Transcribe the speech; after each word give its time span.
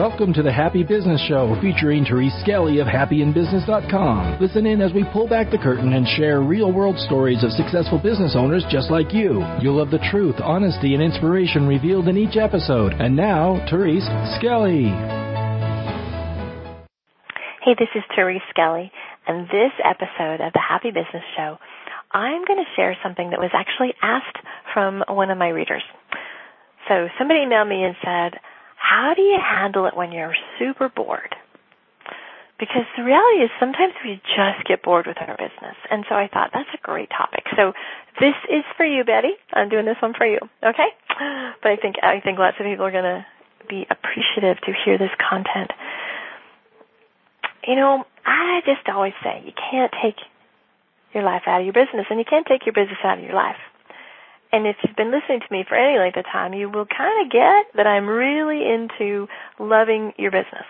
Welcome 0.00 0.32
to 0.32 0.42
the 0.42 0.50
Happy 0.50 0.82
Business 0.82 1.20
Show 1.28 1.60
featuring 1.60 2.06
Therese 2.06 2.32
Skelly 2.40 2.78
of 2.78 2.86
happyinbusiness.com. 2.86 4.40
Listen 4.40 4.64
in 4.64 4.80
as 4.80 4.94
we 4.94 5.04
pull 5.12 5.28
back 5.28 5.50
the 5.50 5.58
curtain 5.58 5.92
and 5.92 6.08
share 6.16 6.40
real 6.40 6.72
world 6.72 6.96
stories 7.00 7.44
of 7.44 7.52
successful 7.52 7.98
business 7.98 8.32
owners 8.34 8.64
just 8.70 8.90
like 8.90 9.12
you. 9.12 9.44
You'll 9.60 9.76
love 9.76 9.90
the 9.90 10.00
truth, 10.10 10.36
honesty, 10.40 10.94
and 10.94 11.02
inspiration 11.02 11.68
revealed 11.68 12.08
in 12.08 12.16
each 12.16 12.38
episode. 12.38 12.94
And 12.94 13.14
now, 13.14 13.60
Therese 13.68 14.08
Skelly. 14.40 14.88
Hey, 17.60 17.76
this 17.76 17.92
is 17.94 18.00
Therese 18.16 18.40
Skelly, 18.48 18.90
and 19.28 19.48
this 19.52 19.76
episode 19.84 20.40
of 20.40 20.54
the 20.54 20.64
Happy 20.66 20.96
Business 20.96 21.28
Show, 21.36 21.58
I'm 22.10 22.46
going 22.48 22.64
to 22.64 22.72
share 22.74 22.96
something 23.02 23.28
that 23.36 23.38
was 23.38 23.52
actually 23.52 23.92
asked 24.00 24.40
from 24.72 25.04
one 25.08 25.28
of 25.28 25.36
my 25.36 25.50
readers. 25.50 25.84
So 26.88 27.08
somebody 27.18 27.40
emailed 27.40 27.68
me 27.68 27.84
and 27.84 27.94
said, 28.00 28.40
how 28.80 29.12
do 29.14 29.20
you 29.20 29.36
handle 29.38 29.84
it 29.84 29.94
when 29.94 30.10
you're 30.10 30.34
super 30.58 30.88
bored? 30.88 31.36
Because 32.58 32.88
the 32.96 33.04
reality 33.04 33.44
is 33.44 33.50
sometimes 33.60 33.92
we 34.04 34.20
just 34.24 34.64
get 34.66 34.82
bored 34.82 35.06
with 35.06 35.16
our 35.20 35.36
business. 35.36 35.76
And 35.90 36.04
so 36.08 36.14
I 36.14 36.28
thought 36.32 36.50
that's 36.52 36.68
a 36.72 36.80
great 36.82 37.08
topic. 37.08 37.44
So 37.56 37.72
this 38.18 38.34
is 38.48 38.64
for 38.76 38.84
you, 38.84 39.04
Betty. 39.04 39.36
I'm 39.52 39.68
doing 39.68 39.84
this 39.84 40.00
one 40.00 40.14
for 40.16 40.26
you. 40.26 40.40
Okay? 40.64 40.90
But 41.62 41.72
I 41.72 41.76
think 41.76 41.96
I 42.02 42.20
think 42.20 42.38
lots 42.38 42.56
of 42.58 42.64
people 42.64 42.84
are 42.84 42.90
gonna 42.90 43.26
be 43.68 43.86
appreciative 43.88 44.60
to 44.64 44.72
hear 44.84 44.96
this 44.96 45.12
content. 45.20 45.70
You 47.68 47.76
know, 47.76 48.04
I 48.24 48.60
just 48.64 48.88
always 48.88 49.12
say 49.22 49.42
you 49.44 49.52
can't 49.70 49.92
take 50.02 50.16
your 51.12 51.22
life 51.22 51.42
out 51.46 51.60
of 51.60 51.66
your 51.66 51.76
business 51.76 52.06
and 52.08 52.18
you 52.18 52.24
can't 52.24 52.46
take 52.46 52.64
your 52.64 52.72
business 52.72 52.98
out 53.04 53.18
of 53.18 53.24
your 53.24 53.34
life. 53.34 53.60
And 54.52 54.66
if 54.66 54.76
you've 54.82 54.96
been 54.96 55.12
listening 55.12 55.40
to 55.40 55.52
me 55.52 55.64
for 55.68 55.76
any 55.76 55.98
length 55.98 56.16
of 56.16 56.24
time, 56.24 56.54
you 56.54 56.68
will 56.68 56.86
kind 56.86 57.24
of 57.24 57.32
get 57.32 57.70
that 57.76 57.86
I'm 57.86 58.08
really 58.08 58.62
into 58.66 59.28
loving 59.58 60.12
your 60.18 60.30
business. 60.30 60.66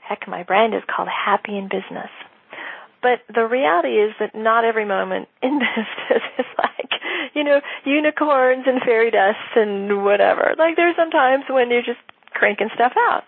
Heck, 0.00 0.26
my 0.26 0.42
brand 0.42 0.74
is 0.74 0.82
called 0.88 1.08
Happy 1.08 1.56
in 1.56 1.68
Business. 1.68 2.08
But 3.02 3.20
the 3.32 3.44
reality 3.44 4.00
is 4.00 4.14
that 4.18 4.34
not 4.34 4.64
every 4.64 4.84
moment 4.84 5.28
in 5.42 5.58
business 5.76 6.24
is 6.38 6.46
like, 6.56 6.90
you 7.34 7.44
know, 7.44 7.60
unicorns 7.84 8.64
and 8.66 8.80
fairy 8.82 9.10
dust 9.10 9.54
and 9.54 10.02
whatever. 10.04 10.54
Like 10.58 10.76
there's 10.76 10.96
some 10.96 11.10
times 11.10 11.44
when 11.48 11.70
you're 11.70 11.82
just 11.82 12.00
cranking 12.32 12.70
stuff 12.74 12.92
out. 12.96 13.24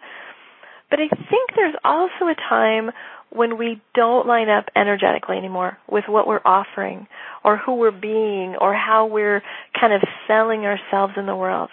But 0.88 0.98
I 0.98 1.08
think 1.08 1.50
there's 1.54 1.76
also 1.84 2.26
a 2.26 2.34
time 2.34 2.90
when 3.30 3.58
we 3.58 3.80
don't 3.94 4.26
line 4.26 4.48
up 4.48 4.66
energetically 4.74 5.36
anymore 5.36 5.78
with 5.88 6.04
what 6.08 6.26
we're 6.26 6.40
offering 6.44 7.06
or 7.44 7.56
who 7.56 7.76
we're 7.76 7.90
being 7.90 8.56
or 8.60 8.74
how 8.74 9.06
we're 9.06 9.42
kind 9.78 9.92
of 9.92 10.02
selling 10.26 10.66
ourselves 10.66 11.14
in 11.16 11.26
the 11.26 11.36
world. 11.36 11.70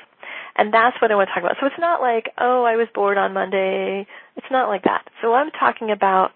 And 0.55 0.73
that's 0.73 0.99
what 1.01 1.11
I 1.11 1.15
want 1.15 1.29
to 1.29 1.33
talk 1.33 1.43
about. 1.43 1.57
So 1.59 1.67
it's 1.67 1.79
not 1.79 2.01
like, 2.01 2.29
oh, 2.37 2.63
I 2.63 2.75
was 2.75 2.87
bored 2.93 3.17
on 3.17 3.33
Monday. 3.33 4.07
It's 4.35 4.47
not 4.51 4.69
like 4.69 4.83
that. 4.83 5.05
So 5.21 5.33
I'm 5.33 5.51
talking 5.51 5.91
about 5.91 6.31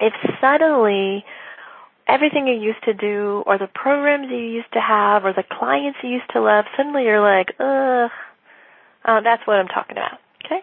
if 0.00 0.12
suddenly 0.40 1.24
everything 2.08 2.46
you 2.46 2.54
used 2.54 2.82
to 2.84 2.94
do 2.94 3.42
or 3.46 3.58
the 3.58 3.68
programs 3.72 4.28
you 4.30 4.38
used 4.38 4.72
to 4.72 4.80
have 4.80 5.24
or 5.24 5.32
the 5.32 5.44
clients 5.44 5.98
you 6.02 6.10
used 6.10 6.30
to 6.32 6.40
love, 6.40 6.64
suddenly 6.76 7.04
you're 7.04 7.20
like, 7.20 7.54
ugh, 7.60 8.10
uh, 9.04 9.20
that's 9.20 9.46
what 9.46 9.56
I'm 9.56 9.68
talking 9.68 9.96
about. 9.96 10.18
Okay? 10.44 10.60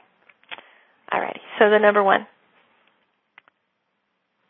Alrighty. 1.12 1.40
So 1.58 1.70
the 1.70 1.80
number 1.80 2.04
one, 2.04 2.28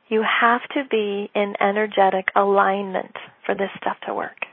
you 0.09 0.23
have 0.23 0.61
to 0.73 0.83
be 0.89 1.29
in 1.33 1.53
energetic 1.61 2.29
alignment 2.35 3.15
for 3.45 3.55
this 3.55 3.69
stuff 3.77 3.97
to 4.07 4.13
work. 4.13 4.45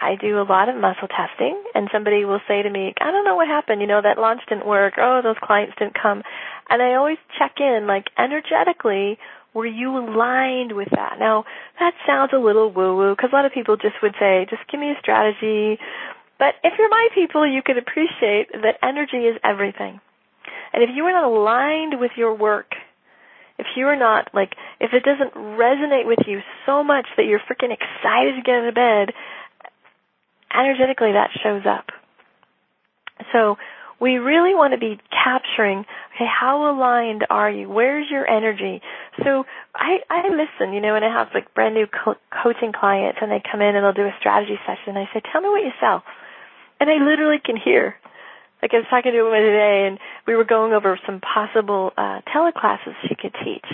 I 0.00 0.14
do 0.16 0.40
a 0.40 0.48
lot 0.48 0.70
of 0.70 0.76
muscle 0.76 1.08
testing 1.08 1.62
and 1.74 1.90
somebody 1.92 2.24
will 2.24 2.40
say 2.48 2.62
to 2.62 2.70
me, 2.70 2.94
I 2.98 3.10
don't 3.10 3.24
know 3.24 3.36
what 3.36 3.48
happened, 3.48 3.82
you 3.82 3.86
know, 3.86 4.00
that 4.00 4.16
launch 4.16 4.40
didn't 4.48 4.66
work, 4.66 4.94
oh, 4.96 5.20
those 5.22 5.36
clients 5.42 5.74
didn't 5.78 5.98
come. 6.00 6.22
And 6.70 6.80
I 6.80 6.94
always 6.94 7.18
check 7.38 7.60
in, 7.60 7.86
like, 7.86 8.06
energetically, 8.16 9.18
were 9.52 9.66
you 9.66 9.98
aligned 9.98 10.72
with 10.72 10.88
that? 10.92 11.18
Now, 11.18 11.44
that 11.78 11.92
sounds 12.06 12.30
a 12.32 12.38
little 12.38 12.72
woo-woo, 12.72 13.14
because 13.14 13.30
a 13.32 13.36
lot 13.36 13.44
of 13.44 13.52
people 13.52 13.76
just 13.76 13.96
would 14.02 14.14
say, 14.18 14.46
just 14.48 14.62
give 14.70 14.80
me 14.80 14.90
a 14.90 15.00
strategy. 15.00 15.78
But 16.38 16.54
if 16.64 16.72
you're 16.78 16.88
my 16.88 17.08
people, 17.14 17.46
you 17.46 17.60
can 17.60 17.76
appreciate 17.76 18.52
that 18.52 18.78
energy 18.82 19.26
is 19.26 19.36
everything. 19.44 20.00
And 20.72 20.82
if 20.82 20.90
you 20.94 21.04
are 21.04 21.12
not 21.12 21.24
aligned 21.24 22.00
with 22.00 22.12
your 22.16 22.34
work, 22.34 22.72
if 23.70 23.76
you 23.76 23.86
are 23.86 23.96
not 23.96 24.28
like 24.34 24.54
if 24.80 24.92
it 24.92 25.02
doesn't 25.04 25.34
resonate 25.34 26.06
with 26.06 26.20
you 26.26 26.40
so 26.66 26.82
much 26.82 27.06
that 27.16 27.26
you're 27.26 27.40
freaking 27.40 27.72
excited 27.72 28.36
to 28.36 28.42
get 28.44 28.54
out 28.54 28.68
of 28.68 28.74
bed 28.74 29.14
energetically 30.52 31.12
that 31.12 31.30
shows 31.42 31.62
up. 31.66 31.86
So 33.32 33.56
we 34.00 34.16
really 34.16 34.54
want 34.54 34.72
to 34.72 34.78
be 34.78 34.98
capturing 35.10 35.80
okay 36.14 36.26
how 36.26 36.74
aligned 36.74 37.26
are 37.30 37.50
you? 37.50 37.68
Where's 37.68 38.06
your 38.10 38.28
energy? 38.28 38.80
So 39.22 39.44
i 39.74 39.98
i 40.10 40.22
listen 40.28 40.72
you 40.74 40.80
know 40.80 40.94
and 40.94 41.04
i 41.04 41.12
have 41.12 41.28
like 41.34 41.52
brand 41.54 41.74
new 41.74 41.86
co- 41.86 42.16
coaching 42.42 42.72
clients 42.72 43.18
and 43.22 43.30
they 43.30 43.42
come 43.50 43.60
in 43.60 43.76
and 43.76 43.84
they'll 43.84 43.92
do 43.92 44.06
a 44.06 44.14
strategy 44.18 44.58
session 44.66 44.96
and 44.96 44.98
i 44.98 45.08
say 45.12 45.20
tell 45.32 45.40
me 45.40 45.48
what 45.48 45.62
you 45.62 45.72
sell. 45.80 46.02
And 46.80 46.90
i 46.90 46.94
literally 46.94 47.38
can 47.44 47.56
hear 47.56 47.96
like 48.62 48.72
I 48.74 48.78
was 48.78 48.86
talking 48.90 49.12
to 49.12 49.18
a 49.18 49.24
woman 49.24 49.42
today, 49.42 49.88
and 49.88 49.98
we 50.26 50.36
were 50.36 50.44
going 50.44 50.72
over 50.72 50.98
some 51.06 51.20
possible 51.20 51.92
uh, 51.96 52.20
teleclasses 52.28 52.94
she 53.08 53.14
could 53.14 53.34
teach. 53.44 53.66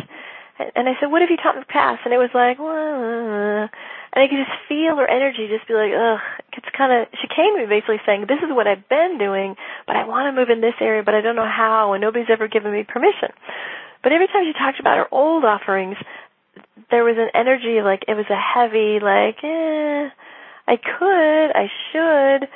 And 0.58 0.88
I 0.88 0.97
said, 0.98 1.10
"What 1.10 1.20
have 1.20 1.30
you 1.30 1.36
taught 1.36 1.54
in 1.54 1.60
the 1.60 1.69
past?" 1.69 2.02
And 2.04 2.14
it 2.14 2.19
was 2.19 2.32
like, 2.32 2.58
well, 2.58 3.69
and 3.69 4.20
I 4.24 4.28
could 4.28 4.41
just 4.41 4.56
feel 4.69 4.97
her 4.97 5.06
energy, 5.06 5.48
just 5.52 5.69
be 5.69 5.74
like, 5.74 5.92
"Ugh." 5.92 6.20
It's 6.56 6.72
kind 6.72 6.92
of. 6.92 7.08
She 7.20 7.28
came 7.28 7.52
to 7.54 7.60
me 7.60 7.69
basically 7.69 8.00
saying, 8.06 8.24
"This 8.24 8.41
is 8.41 8.48
what 8.48 8.66
I've 8.66 8.88
been 8.88 9.19
doing, 9.19 9.56
but 9.86 9.97
I 9.97 10.08
want 10.08 10.32
to 10.32 10.38
move 10.38 10.48
in 10.48 10.64
this 10.64 10.78
area, 10.80 11.03
but 11.04 11.14
I 11.14 11.20
don't 11.20 11.36
know 11.36 11.48
how, 11.48 11.92
and 11.92 12.00
nobody's 12.00 12.30
ever 12.32 12.48
given 12.48 12.72
me 12.72 12.84
permission." 12.84 13.36
But 14.03 14.12
every 14.12 14.28
time 14.28 14.47
she 14.47 14.56
talked 14.56 14.80
about 14.80 14.97
her 14.97 15.12
old 15.12 15.44
offerings, 15.44 15.97
there 16.91 17.04
was 17.04 17.16
an 17.18 17.28
energy 17.34 17.82
like 17.82 18.04
it 18.08 18.14
was 18.14 18.30
a 18.30 18.38
heavy, 18.38 19.00
like, 19.03 19.42
eh, 19.44 20.08
I 20.68 20.76
could, 20.78 21.50
I 21.53 21.68
should 21.92 22.48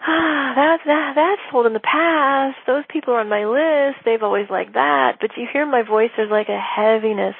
ah, 0.06 0.52
that's 0.56 0.84
that 0.86 1.12
that's 1.14 1.42
old 1.52 1.66
in 1.66 1.74
the 1.74 1.84
past. 1.84 2.56
Those 2.66 2.84
people 2.88 3.12
are 3.12 3.20
on 3.20 3.28
my 3.28 3.44
list. 3.44 4.00
They've 4.04 4.22
always 4.22 4.48
liked 4.48 4.74
that. 4.74 5.18
But 5.20 5.36
you 5.36 5.46
hear 5.52 5.66
my 5.66 5.82
voice. 5.82 6.10
There's 6.16 6.30
like 6.30 6.48
a 6.48 6.58
heaviness. 6.58 7.36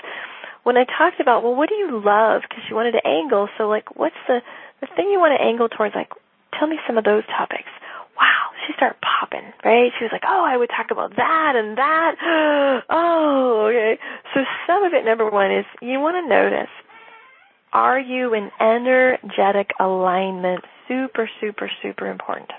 When 0.62 0.76
I 0.76 0.84
talked 0.84 1.20
about, 1.20 1.42
well, 1.42 1.56
what 1.56 1.70
do 1.70 1.74
you 1.74 1.88
love? 2.04 2.42
Because 2.44 2.62
she 2.68 2.74
wanted 2.74 2.92
to 2.92 3.06
angle. 3.06 3.48
So 3.56 3.68
like, 3.68 3.96
what's 3.96 4.20
the 4.28 4.40
the 4.80 4.88
thing 4.94 5.08
you 5.08 5.18
want 5.18 5.32
to 5.38 5.42
angle 5.42 5.68
towards? 5.68 5.94
Like, 5.94 6.12
tell 6.58 6.68
me 6.68 6.76
some 6.86 6.98
of 6.98 7.04
those 7.04 7.24
topics. 7.32 7.72
Wow, 8.20 8.52
she 8.66 8.74
started 8.76 9.00
popping, 9.00 9.48
right? 9.64 9.88
She 9.96 10.04
was 10.04 10.12
like, 10.12 10.28
oh, 10.28 10.44
I 10.44 10.56
would 10.58 10.68
talk 10.68 10.92
about 10.92 11.16
that 11.16 11.52
and 11.56 11.78
that. 11.78 12.12
oh, 12.90 13.72
okay. 13.72 13.96
So 14.34 14.44
some 14.66 14.84
of 14.84 14.92
it, 14.92 15.06
number 15.08 15.24
one, 15.24 15.50
is 15.50 15.64
you 15.80 15.96
want 16.00 16.20
to 16.20 16.28
notice, 16.28 16.68
are 17.72 17.98
you 17.98 18.34
in 18.34 18.50
energetic 18.60 19.70
alignment 19.78 20.64
super, 20.90 21.30
super, 21.40 21.70
super 21.82 22.10
important. 22.10 22.50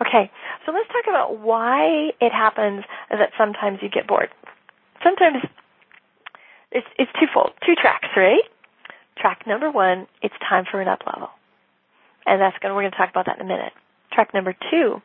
Okay, 0.00 0.30
so 0.66 0.72
let's 0.72 0.88
talk 0.88 1.04
about 1.08 1.38
why 1.38 2.10
it 2.20 2.32
happens 2.32 2.84
that 3.08 3.30
sometimes 3.38 3.78
you 3.80 3.88
get 3.88 4.08
bored. 4.08 4.30
Sometimes 5.04 5.44
it's, 6.72 6.86
it's 6.98 7.10
twofold, 7.20 7.52
two 7.64 7.74
tracks, 7.80 8.08
right? 8.16 8.42
Track 9.16 9.46
number 9.46 9.70
one, 9.70 10.08
it's 10.22 10.34
time 10.48 10.64
for 10.68 10.80
an 10.80 10.88
up 10.88 11.00
level. 11.06 11.28
And 12.26 12.40
that's 12.40 12.58
going 12.58 12.70
to, 12.70 12.74
we're 12.74 12.82
going 12.82 12.92
to 12.92 12.98
talk 12.98 13.10
about 13.10 13.26
that 13.26 13.38
in 13.38 13.46
a 13.46 13.48
minute. 13.48 13.72
Track 14.12 14.34
number 14.34 14.54
two, 14.70 15.00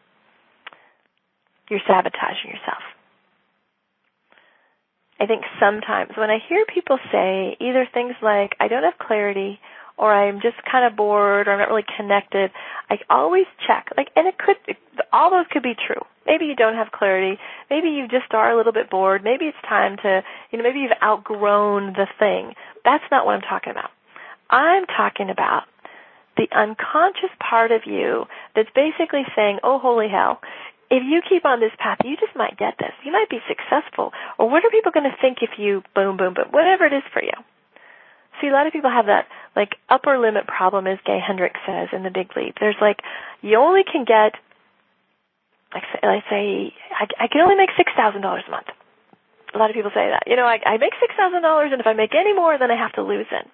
you're 1.69 1.81
sabotaging 1.85 2.49
yourself. 2.49 2.81
I 5.19 5.25
think 5.25 5.44
sometimes 5.59 6.11
when 6.16 6.29
I 6.29 6.38
hear 6.47 6.66
people 6.72 7.00
say 7.11 7.57
either 7.59 7.88
things 7.91 8.13
like, 8.22 8.55
I 8.59 8.67
don't 8.67 8.83
have 8.83 8.97
clarity 9.00 9.59
or 9.97 10.13
I'm 10.13 10.41
just 10.41 10.57
kind 10.69 10.85
of 10.85 10.95
bored 10.95 11.47
or 11.47 11.51
I'm 11.51 11.59
not 11.59 11.69
really 11.69 11.85
connected, 11.97 12.51
I 12.89 13.00
always 13.09 13.45
check. 13.66 13.89
Like, 13.97 14.09
and 14.15 14.27
it 14.27 14.38
could, 14.38 14.57
all 15.12 15.31
those 15.31 15.45
could 15.50 15.63
be 15.63 15.74
true. 15.75 16.01
Maybe 16.27 16.45
you 16.45 16.56
don't 16.56 16.75
have 16.75 16.91
clarity. 16.91 17.39
Maybe 17.69 17.89
you 17.89 18.07
just 18.07 18.31
are 18.31 18.51
a 18.51 18.57
little 18.57 18.74
bit 18.74 18.89
bored. 18.89 19.24
Maybe 19.24 19.45
it's 19.45 19.57
time 19.68 19.97
to, 20.03 20.21
you 20.51 20.57
know, 20.57 20.63
maybe 20.63 20.80
you've 20.80 20.91
outgrown 21.01 21.94
the 21.94 22.07
thing. 22.19 22.53
That's 22.86 23.03
not 23.09 23.25
what 23.25 23.33
I'm 23.33 23.41
talking 23.41 23.71
about. 23.71 23.89
I'm 24.50 24.86
talking 24.86 25.30
about 25.30 25.63
the 26.38 26.47
unconscious 26.56 27.33
part 27.39 27.71
of 27.71 27.81
you 27.86 28.25
that's 28.56 28.69
basically 28.75 29.24
saying, 29.36 29.59
oh 29.63 29.80
holy 29.80 30.07
hell, 30.07 30.39
if 30.89 31.04
you 31.04 31.22
keep 31.28 31.45
on 31.45 31.60
this 31.60 31.75
path, 31.78 32.00
you 32.04 32.16
just 32.16 32.36
might 32.36 32.57
get 32.57 32.75
this. 32.80 32.95
You 33.04 33.12
might 33.12 33.30
be 33.30 33.39
successful. 33.48 34.12
Or 34.39 34.50
what 34.50 34.63
are 34.63 34.72
people 34.72 34.92
going 34.92 35.10
to 35.10 35.18
think 35.19 35.39
if 35.42 35.60
you 35.60 35.84
boom, 35.94 36.16
boom, 36.16 36.34
boom, 36.34 36.48
whatever 36.51 36.86
it 36.86 36.94
is 36.94 37.04
for 37.12 37.22
you. 37.22 37.36
See, 38.39 38.48
a 38.48 38.54
lot 38.54 38.68
of 38.68 38.74
people 38.74 38.92
have 38.92 39.07
that 39.07 39.28
like 39.56 39.75
upper 39.89 40.18
limit 40.19 40.45
problem, 40.45 40.86
as 40.88 41.00
Gay 41.06 41.19
Hendricks 41.19 41.60
says 41.66 41.89
in 41.92 42.04
The 42.04 42.13
Big 42.13 42.30
Leap. 42.38 42.56
There's 42.60 42.78
like 42.80 43.01
you 43.42 43.57
only 43.57 43.81
can 43.84 44.06
get, 44.06 44.38
like 45.74 45.84
I 46.04 46.22
say, 46.30 46.72
I, 46.94 47.25
I 47.25 47.28
can 47.28 47.42
only 47.42 47.56
make 47.56 47.74
six 47.75 47.92
thousand 47.98 48.22
dollars 48.22 48.44
a 48.48 48.51
month. 48.51 48.68
A 49.56 49.57
lot 49.57 49.69
of 49.72 49.75
people 49.75 49.92
say 49.92 50.07
that. 50.07 50.24
You 50.28 50.36
know, 50.36 50.45
I, 50.45 50.60
I 50.63 50.78
make 50.78 50.94
six 51.01 51.16
thousand 51.18 51.42
dollars, 51.42 51.72
and 51.72 51.81
if 51.81 51.88
I 51.88 51.94
make 51.94 52.13
any 52.13 52.34
more, 52.34 52.57
then 52.60 52.69
I 52.69 52.78
have 52.78 52.94
to 52.94 53.01
lose 53.01 53.28
it. 53.31 53.48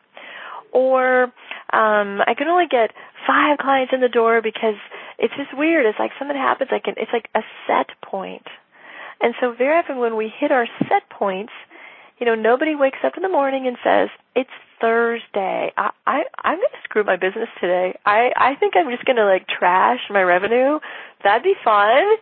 Or 0.74 1.32
um, 1.72 2.20
I 2.26 2.34
can 2.38 2.48
only 2.48 2.68
get 2.70 2.92
five 3.26 3.58
clients 3.60 3.94
in 3.94 4.02
the 4.02 4.10
door 4.10 4.42
because 4.42 4.76
it's 5.18 5.33
just 5.36 5.56
weird. 5.57 5.86
It's 5.86 6.00
like 6.00 6.12
something 6.18 6.38
happens 6.38 6.69
like 6.71 6.83
it's 6.88 7.13
like 7.13 7.30
a 7.36 7.42
set 7.68 7.89
point. 8.01 8.48
And 9.21 9.33
so 9.39 9.54
very 9.57 9.77
often 9.77 10.00
when 10.00 10.18
we 10.18 10.31
hit 10.36 10.51
our 10.51 10.68
set 10.89 11.10
points, 11.10 11.54
you 12.19 12.25
know, 12.25 12.36
nobody 12.36 12.75
wakes 12.75 13.00
up 13.04 13.13
in 13.15 13.24
the 13.24 13.30
morning 13.30 13.68
and 13.68 13.77
says, 13.83 14.10
"It's 14.36 14.50
Thursday. 14.81 15.71
I, 15.77 15.92
I 16.06 16.24
I'm 16.44 16.57
going 16.57 16.69
to 16.71 16.83
screw 16.83 17.04
my 17.04 17.15
business 17.15 17.50
today. 17.60 17.98
I 18.06 18.31
I 18.36 18.56
think 18.56 18.75
I'm 18.75 18.92
just 18.92 19.06
going 19.06 19.18
to 19.18 19.25
like 19.25 19.48
trash 19.48 20.00
my 20.10 20.21
revenue. 20.21 20.80
That'd 21.24 21.44
be 21.44 21.56
fun." 21.63 22.18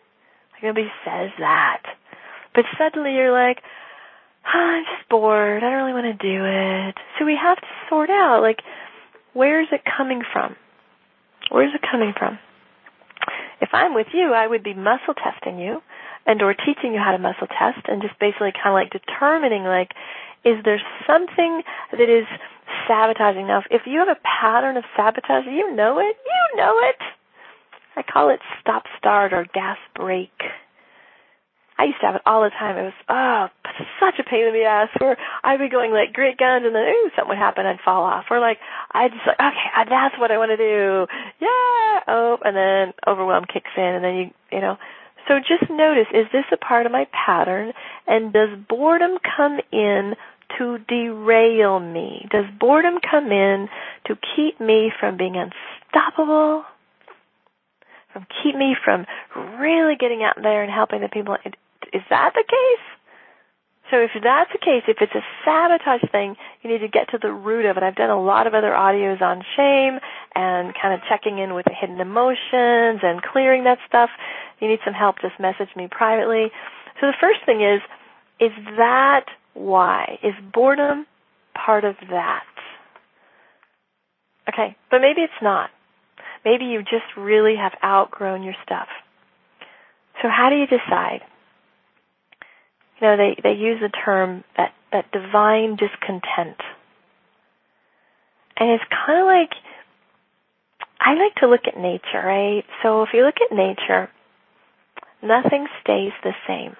Like 0.53 0.63
nobody 0.63 0.91
says 1.05 1.31
that. 1.39 1.83
But 2.53 2.65
suddenly 2.77 3.13
you're 3.13 3.31
like, 3.31 3.61
oh, 4.45 4.57
"I'm 4.57 4.83
just 4.85 5.09
bored. 5.09 5.63
I 5.63 5.69
don't 5.69 5.83
really 5.83 5.93
want 5.93 6.19
to 6.19 6.27
do 6.27 6.45
it." 6.45 6.95
So 7.17 7.25
we 7.25 7.37
have 7.41 7.57
to 7.57 7.67
sort 7.89 8.09
out 8.09 8.41
like 8.41 8.61
where 9.33 9.61
is 9.61 9.67
it 9.71 9.81
coming 9.85 10.21
from? 10.31 10.55
Where 11.49 11.65
is 11.65 11.73
it 11.73 11.81
coming 11.89 12.13
from? 12.17 12.39
If 13.61 13.69
I'm 13.73 13.93
with 13.93 14.07
you, 14.13 14.33
I 14.33 14.47
would 14.47 14.63
be 14.63 14.73
muscle 14.73 15.13
testing 15.13 15.59
you 15.59 15.81
and 16.25 16.41
or 16.41 16.53
teaching 16.53 16.93
you 16.93 16.99
how 16.99 17.11
to 17.11 17.17
muscle 17.17 17.47
test 17.47 17.85
and 17.87 18.01
just 18.01 18.17
basically 18.19 18.51
kind 18.51 18.73
of 18.73 18.73
like 18.73 18.91
determining 18.91 19.63
like 19.63 19.91
is 20.43 20.57
there 20.65 20.81
something 21.05 21.61
that 21.91 22.09
is 22.09 22.25
sabotaging? 22.87 23.47
Now 23.47 23.61
if 23.69 23.83
you 23.85 23.99
have 23.99 24.09
a 24.09 24.19
pattern 24.25 24.77
of 24.77 24.83
sabotage 24.97 25.45
you 25.45 25.73
know 25.73 25.99
it 25.99 26.17
you 26.25 26.57
know 26.57 26.73
it. 26.89 26.97
I 27.95 28.03
call 28.03 28.29
it 28.29 28.39
stop 28.61 28.83
start 28.97 29.33
or 29.33 29.45
gas 29.53 29.77
brake 29.95 30.41
I 31.81 31.85
used 31.85 31.99
to 32.01 32.05
have 32.05 32.15
it 32.15 32.21
all 32.27 32.43
the 32.43 32.51
time. 32.51 32.77
It 32.77 32.83
was 32.83 32.99
oh 33.09 33.47
such 33.99 34.19
a 34.19 34.23
pain 34.23 34.47
in 34.47 34.53
the 34.53 34.65
ass. 34.65 34.89
Where 34.99 35.17
I'd 35.43 35.59
be 35.59 35.69
going 35.69 35.91
like 35.91 36.13
great 36.13 36.37
guns, 36.37 36.65
and 36.65 36.75
then 36.75 36.83
ooh 36.83 37.09
something 37.15 37.29
would 37.29 37.37
happen, 37.37 37.65
I'd 37.65 37.81
fall 37.83 38.03
off. 38.03 38.25
Or 38.29 38.39
like 38.39 38.57
I'd 38.91 39.11
just 39.11 39.27
like 39.27 39.39
okay, 39.39 39.89
that's 39.89 40.17
what 40.19 40.31
I 40.31 40.37
want 40.37 40.51
to 40.51 40.57
do. 40.57 41.07
Yeah. 41.39 41.99
Oh, 42.07 42.37
and 42.43 42.55
then 42.55 42.93
overwhelm 43.07 43.45
kicks 43.45 43.71
in, 43.77 43.83
and 43.83 44.03
then 44.03 44.15
you 44.15 44.25
you 44.51 44.61
know 44.61 44.77
so 45.27 45.39
just 45.39 45.69
notice, 45.69 46.07
is 46.13 46.25
this 46.33 46.45
a 46.51 46.57
part 46.57 46.85
of 46.85 46.91
my 46.91 47.07
pattern? 47.13 47.73
And 48.07 48.33
does 48.33 48.49
boredom 48.67 49.17
come 49.37 49.59
in 49.71 50.15
to 50.57 50.77
derail 50.87 51.79
me? 51.79 52.27
Does 52.31 52.45
boredom 52.59 52.95
come 53.09 53.31
in 53.31 53.69
to 54.07 54.17
keep 54.35 54.59
me 54.59 54.91
from 54.99 55.17
being 55.17 55.35
unstoppable? 55.37 56.63
From 58.13 58.25
keep 58.43 58.55
me 58.55 58.75
from 58.83 59.05
really 59.59 59.95
getting 59.97 60.23
out 60.23 60.35
there 60.41 60.63
and 60.63 60.71
helping 60.71 61.01
the 61.01 61.07
people? 61.07 61.37
Is 61.93 62.01
that 62.09 62.33
the 62.33 62.43
case? 62.43 63.00
So 63.91 63.99
if 63.99 64.11
that's 64.23 64.51
the 64.53 64.57
case, 64.57 64.83
if 64.87 64.97
it's 65.01 65.13
a 65.13 65.23
sabotage 65.43 66.09
thing, 66.11 66.35
you 66.63 66.71
need 66.71 66.79
to 66.79 66.87
get 66.87 67.09
to 67.11 67.19
the 67.21 67.31
root 67.31 67.65
of 67.65 67.75
it. 67.75 67.83
I've 67.83 67.95
done 67.95 68.09
a 68.09 68.21
lot 68.21 68.47
of 68.47 68.53
other 68.53 68.71
audios 68.71 69.21
on 69.21 69.43
shame 69.57 69.99
and 70.33 70.73
kind 70.81 70.93
of 70.93 71.01
checking 71.09 71.39
in 71.39 71.53
with 71.53 71.65
the 71.65 71.75
hidden 71.75 71.99
emotions 71.99 73.03
and 73.03 73.21
clearing 73.21 73.65
that 73.65 73.79
stuff. 73.87 74.09
If 74.55 74.61
You 74.61 74.69
need 74.69 74.79
some 74.85 74.93
help, 74.93 75.17
just 75.21 75.37
message 75.39 75.75
me 75.75 75.89
privately. 75.91 76.47
So 77.01 77.07
the 77.07 77.19
first 77.19 77.39
thing 77.45 77.61
is, 77.61 77.81
is 78.39 78.51
that 78.77 79.25
why? 79.53 80.19
Is 80.23 80.33
boredom 80.53 81.05
part 81.53 81.83
of 81.83 81.95
that? 82.09 82.43
Okay, 84.47 84.75
but 84.89 84.99
maybe 84.99 85.21
it's 85.21 85.41
not. 85.41 85.69
Maybe 86.45 86.65
you 86.65 86.79
just 86.81 87.11
really 87.17 87.55
have 87.57 87.73
outgrown 87.83 88.41
your 88.41 88.55
stuff. 88.63 88.87
So 90.21 90.29
how 90.29 90.49
do 90.49 90.55
you 90.55 90.65
decide? 90.65 91.21
Know, 93.01 93.17
they, 93.17 93.35
they 93.41 93.53
use 93.53 93.79
the 93.81 93.89
term 93.89 94.43
that, 94.57 94.73
that 94.91 95.11
divine 95.11 95.75
discontent. 95.75 96.57
And 98.57 98.69
it's 98.69 98.83
kind 98.89 99.19
of 99.19 99.25
like, 99.25 99.51
I 100.99 101.15
like 101.15 101.35
to 101.35 101.47
look 101.47 101.61
at 101.67 101.77
nature, 101.77 102.21
right? 102.23 102.63
So 102.83 103.03
if 103.03 103.09
you 103.13 103.25
look 103.25 103.37
at 103.41 103.55
nature, 103.55 104.09
nothing 105.23 105.67
stays 105.81 106.11
the 106.23 106.33
same 106.47 106.75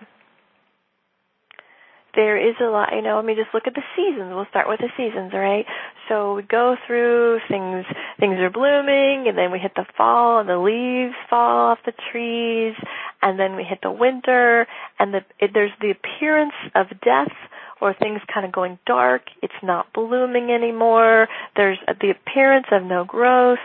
there 2.16 2.38
is 2.38 2.56
a 2.60 2.66
lot, 2.66 2.90
you 2.94 3.02
know, 3.02 3.18
I 3.18 3.22
mean, 3.22 3.38
just 3.38 3.54
look 3.54 3.68
at 3.68 3.74
the 3.74 3.84
seasons. 3.96 4.32
We'll 4.34 4.48
start 4.50 4.68
with 4.68 4.80
the 4.80 4.90
seasons, 4.98 5.32
right? 5.34 5.66
So 6.10 6.36
we 6.36 6.44
go 6.44 6.76
through 6.86 7.40
things, 7.48 7.86
things 8.20 8.36
are 8.40 8.50
blooming, 8.50 9.28
and 9.28 9.38
then 9.38 9.52
we 9.52 9.60
hit 9.60 9.72
the 9.76 9.86
fall, 9.98 10.40
and 10.40 10.50
the 10.50 10.58
leaves 10.58 11.16
fall 11.30 11.72
off 11.72 11.80
the 11.86 11.94
trees, 12.12 12.76
and 13.22 13.40
then 13.40 13.56
we 13.56 13.64
hit 13.64 13.80
the 13.82 13.92
winter, 13.92 14.68
and 15.00 15.14
the, 15.14 15.22
it, 15.40 15.52
there's 15.54 15.72
the 15.80 15.92
appearance 15.92 16.54
of 16.76 16.88
death, 17.02 17.32
or 17.80 17.94
things 17.94 18.22
kind 18.32 18.46
of 18.46 18.52
going 18.52 18.78
dark. 18.86 19.24
It's 19.42 19.54
not 19.64 19.92
blooming 19.94 20.52
anymore. 20.52 21.28
There's 21.56 21.80
the 21.88 22.12
appearance 22.12 22.68
of 22.72 22.84
no 22.84 23.06
growth. 23.06 23.60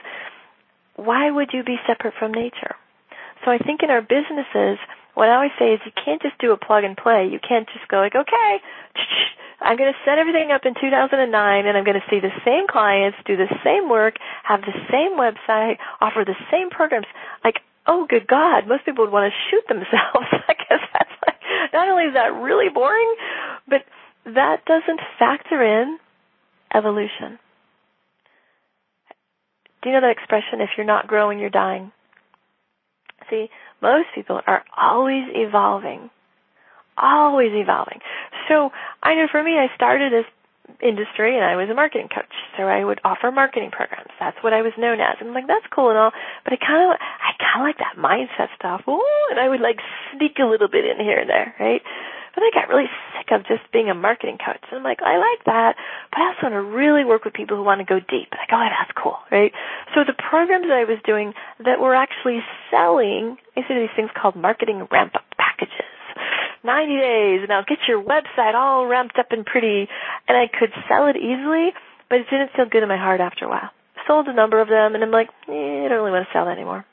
Why 0.97 1.31
would 1.31 1.51
you 1.53 1.63
be 1.63 1.77
separate 1.87 2.15
from 2.19 2.33
nature? 2.33 2.77
So 3.45 3.51
I 3.51 3.59
think 3.59 3.83
in 3.83 3.91
our 3.91 4.01
businesses, 4.01 4.79
what 5.17 5.33
I 5.33 5.41
always 5.41 5.57
say 5.59 5.73
is 5.73 5.81
you 5.89 5.97
can't 5.97 6.21
just 6.21 6.37
do 6.37 6.53
a 6.53 6.61
plug 6.61 6.85
and 6.85 6.93
play. 6.93 7.33
You 7.33 7.41
can't 7.41 7.65
just 7.73 7.89
go 7.89 7.97
like, 8.05 8.15
okay, 8.15 8.53
I'm 9.65 9.81
going 9.81 9.89
to 9.89 9.99
set 10.05 10.21
everything 10.21 10.53
up 10.53 10.69
in 10.69 10.77
2009 10.77 11.17
and 11.33 11.73
I'm 11.73 11.89
going 11.89 11.97
to 11.97 12.05
see 12.13 12.21
the 12.21 12.37
same 12.45 12.69
clients, 12.69 13.17
do 13.25 13.35
the 13.35 13.49
same 13.65 13.89
work, 13.89 14.21
have 14.45 14.61
the 14.61 14.77
same 14.93 15.17
website, 15.17 15.81
offer 16.05 16.21
the 16.21 16.37
same 16.53 16.69
programs. 16.69 17.09
Like, 17.43 17.65
oh 17.89 18.05
good 18.05 18.29
God, 18.29 18.69
most 18.69 18.85
people 18.85 19.09
would 19.09 19.13
want 19.13 19.33
to 19.33 19.37
shoot 19.49 19.65
themselves. 19.73 20.29
I 20.53 20.53
guess 20.53 20.85
that's 20.93 21.17
like, 21.25 21.41
not 21.73 21.89
only 21.89 22.13
is 22.13 22.15
that 22.15 22.37
really 22.37 22.69
boring, 22.69 23.17
but 23.67 23.89
that 24.27 24.69
doesn't 24.69 25.01
factor 25.19 25.65
in 25.65 25.97
evolution. 26.75 27.41
Do 29.81 29.89
you 29.89 29.95
know 29.97 30.05
that 30.05 30.13
expression, 30.13 30.61
if 30.61 30.77
you're 30.77 30.85
not 30.85 31.07
growing, 31.07 31.39
you're 31.39 31.49
dying? 31.49 31.93
See, 33.31 33.49
most 33.83 34.09
people 34.15 34.41
are 34.47 34.65
always 34.77 35.25
evolving. 35.35 36.11
Always 36.97 37.53
evolving. 37.53 38.01
So 38.49 38.71
I 39.03 39.15
know 39.15 39.27
for 39.31 39.43
me, 39.43 39.59
I 39.59 39.75
started 39.75 40.13
this 40.13 40.25
industry 40.83 41.37
and 41.37 41.45
I 41.45 41.57
was 41.57 41.69
a 41.71 41.75
marketing 41.75 42.09
coach. 42.09 42.33
So 42.57 42.65
I 42.65 42.85
would 42.85 43.01
offer 43.05 43.31
marketing 43.31 43.71
programs. 43.71 44.11
That's 44.19 44.37
what 44.43 44.53
I 44.53 44.63
was 44.63 44.73
known 44.79 45.01
as. 45.01 45.17
And 45.21 45.29
I'm 45.29 45.35
like, 45.35 45.47
that's 45.47 45.67
cool 45.71 45.91
and 45.91 45.99
all, 45.99 46.13
but 46.45 46.53
I 46.53 46.57
kind 46.57 46.91
of, 46.91 46.99
I 46.99 47.31
kind 47.39 47.63
of 47.63 47.67
like 47.69 47.79
that 47.79 47.97
mindset 48.01 48.49
stuff. 48.57 48.83
Ooh, 48.89 49.29
and 49.31 49.39
I 49.41 49.49
would 49.49 49.61
like 49.61 49.79
sneak 50.17 50.39
a 50.39 50.49
little 50.49 50.69
bit 50.69 50.85
in 50.85 50.99
here 50.99 51.21
and 51.21 51.31
there, 51.31 51.55
right? 51.61 51.83
But 52.37 52.45
I 52.45 52.51
got 52.53 52.69
really 52.69 52.85
sick 53.17 53.33
of 53.33 53.49
just 53.49 53.65
being 53.73 53.89
a 53.89 53.97
marketing 53.97 54.37
coach. 54.37 54.61
And 54.69 54.77
I'm 54.77 54.85
like, 54.85 55.01
I 55.01 55.17
like 55.17 55.49
that, 55.49 55.75
but 56.13 56.21
I 56.21 56.29
also 56.29 56.53
want 56.53 56.55
to 56.61 56.61
really 56.61 57.03
work 57.03 57.25
with 57.25 57.33
people 57.33 57.57
who 57.57 57.65
want 57.65 57.81
to 57.81 57.89
go 57.89 57.97
deep. 57.97 58.29
Like, 58.37 58.53
oh, 58.53 58.61
that's 58.61 58.93
cool, 58.93 59.17
right? 59.33 59.57
So 59.97 60.05
the 60.05 60.13
programs 60.13 60.69
that 60.69 60.77
I 60.77 60.85
was 60.85 61.01
doing 61.01 61.33
that 61.65 61.81
were 61.81 61.97
actually 61.97 62.45
selling, 62.71 63.41
I 63.57 63.65
see 63.65 63.73
these 63.73 63.97
things 63.97 64.13
called 64.13 64.37
marketing 64.37 64.87
ramp 64.93 65.17
up 65.17 65.25
packages. 65.41 65.89
90 66.63 66.99
days 66.99 67.41
and 67.43 67.53
I'll 67.53 67.65
get 67.65 67.79
your 67.89 68.03
website 68.03 68.55
all 68.55 68.87
ramped 68.87 69.19
up 69.19 69.31
and 69.31 69.47
pretty 69.47 69.89
and 70.29 70.37
I 70.37 70.51
could 70.53 70.71
sell 70.89 71.07
it 71.07 71.17
easily, 71.17 71.73
but 72.11 72.19
it 72.19 72.27
didn't 72.29 72.51
feel 72.57 72.67
good 72.69 72.83
in 72.83 72.89
my 72.89 72.99
heart 72.99 73.21
after 73.21 73.47
a 73.47 73.49
while. 73.49 73.71
Sold 74.07 74.27
a 74.27 74.35
number 74.35 74.61
of 74.61 74.69
them 74.69 74.95
and 74.95 75.03
I'm 75.03 75.13
like, 75.13 75.29
eh, 75.49 75.87
I 75.87 75.89
don't 75.89 76.03
really 76.03 76.11
want 76.11 76.27
to 76.27 76.33
sell 76.33 76.45
that 76.45 76.59
anymore. 76.59 76.85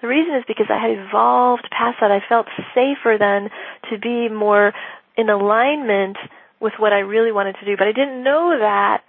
The 0.00 0.08
reason 0.08 0.34
is 0.34 0.44
because 0.48 0.66
I 0.70 0.80
had 0.80 0.90
evolved 0.90 1.68
past 1.70 1.98
that. 2.00 2.10
I 2.10 2.20
felt 2.26 2.46
safer 2.74 3.16
then 3.18 3.50
to 3.90 3.98
be 3.98 4.28
more 4.28 4.72
in 5.16 5.28
alignment 5.28 6.16
with 6.60 6.72
what 6.78 6.92
I 6.92 7.00
really 7.00 7.32
wanted 7.32 7.56
to 7.60 7.66
do. 7.66 7.76
But 7.76 7.88
I 7.88 7.92
didn't 7.92 8.22
know 8.22 8.56
that 8.58 9.02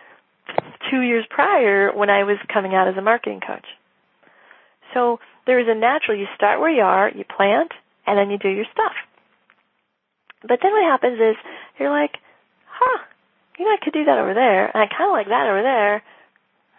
two 0.90 1.02
years 1.02 1.26
prior 1.30 1.92
when 1.96 2.10
I 2.10 2.24
was 2.24 2.38
coming 2.52 2.74
out 2.76 2.88
as 2.88 2.98
a 2.98 3.02
marketing 3.02 3.40
coach. 3.46 3.66
So 4.94 5.20
there 5.48 5.60
is 5.60 5.68
a 5.70 5.76
natural, 5.76 6.18
you 6.18 6.28
start 6.36 6.60
where 6.60 6.70
you 6.72 6.84
are, 6.84 7.10
you 7.10 7.24
plant, 7.24 7.72
and 8.06 8.18
then 8.18 8.30
you 8.30 8.38
do 8.38 8.50
your 8.50 8.66
stuff. 8.72 8.94
But 10.42 10.60
then 10.62 10.72
what 10.72 10.84
happens 10.84 11.20
is 11.20 11.36
you're 11.80 11.92
like, 11.92 12.18
huh, 12.68 13.00
you 13.58 13.66
know, 13.66 13.72
I 13.72 13.84
could 13.84 13.94
do 13.94 14.06
that 14.06 14.18
over 14.18 14.34
there, 14.34 14.66
and 14.66 14.76
I 14.76 14.88
kind 14.88 15.10
of 15.10 15.14
like 15.14 15.28
that 15.28 15.48
over 15.48 15.62
there. 15.62 16.04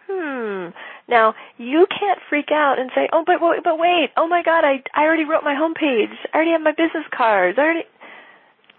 Hmm. 0.09 0.69
Now 1.07 1.35
you 1.57 1.85
can't 1.87 2.19
freak 2.29 2.49
out 2.51 2.79
and 2.79 2.89
say, 2.95 3.09
"Oh, 3.11 3.23
but 3.25 3.39
but 3.63 3.77
wait! 3.77 4.11
Oh 4.15 4.27
my 4.27 4.41
God! 4.43 4.63
I 4.63 4.83
I 4.93 5.03
already 5.03 5.25
wrote 5.25 5.43
my 5.43 5.53
homepage. 5.55 6.15
I 6.31 6.35
already 6.35 6.51
have 6.51 6.61
my 6.61 6.71
business 6.71 7.05
cards. 7.15 7.57
I 7.57 7.61
already." 7.61 7.83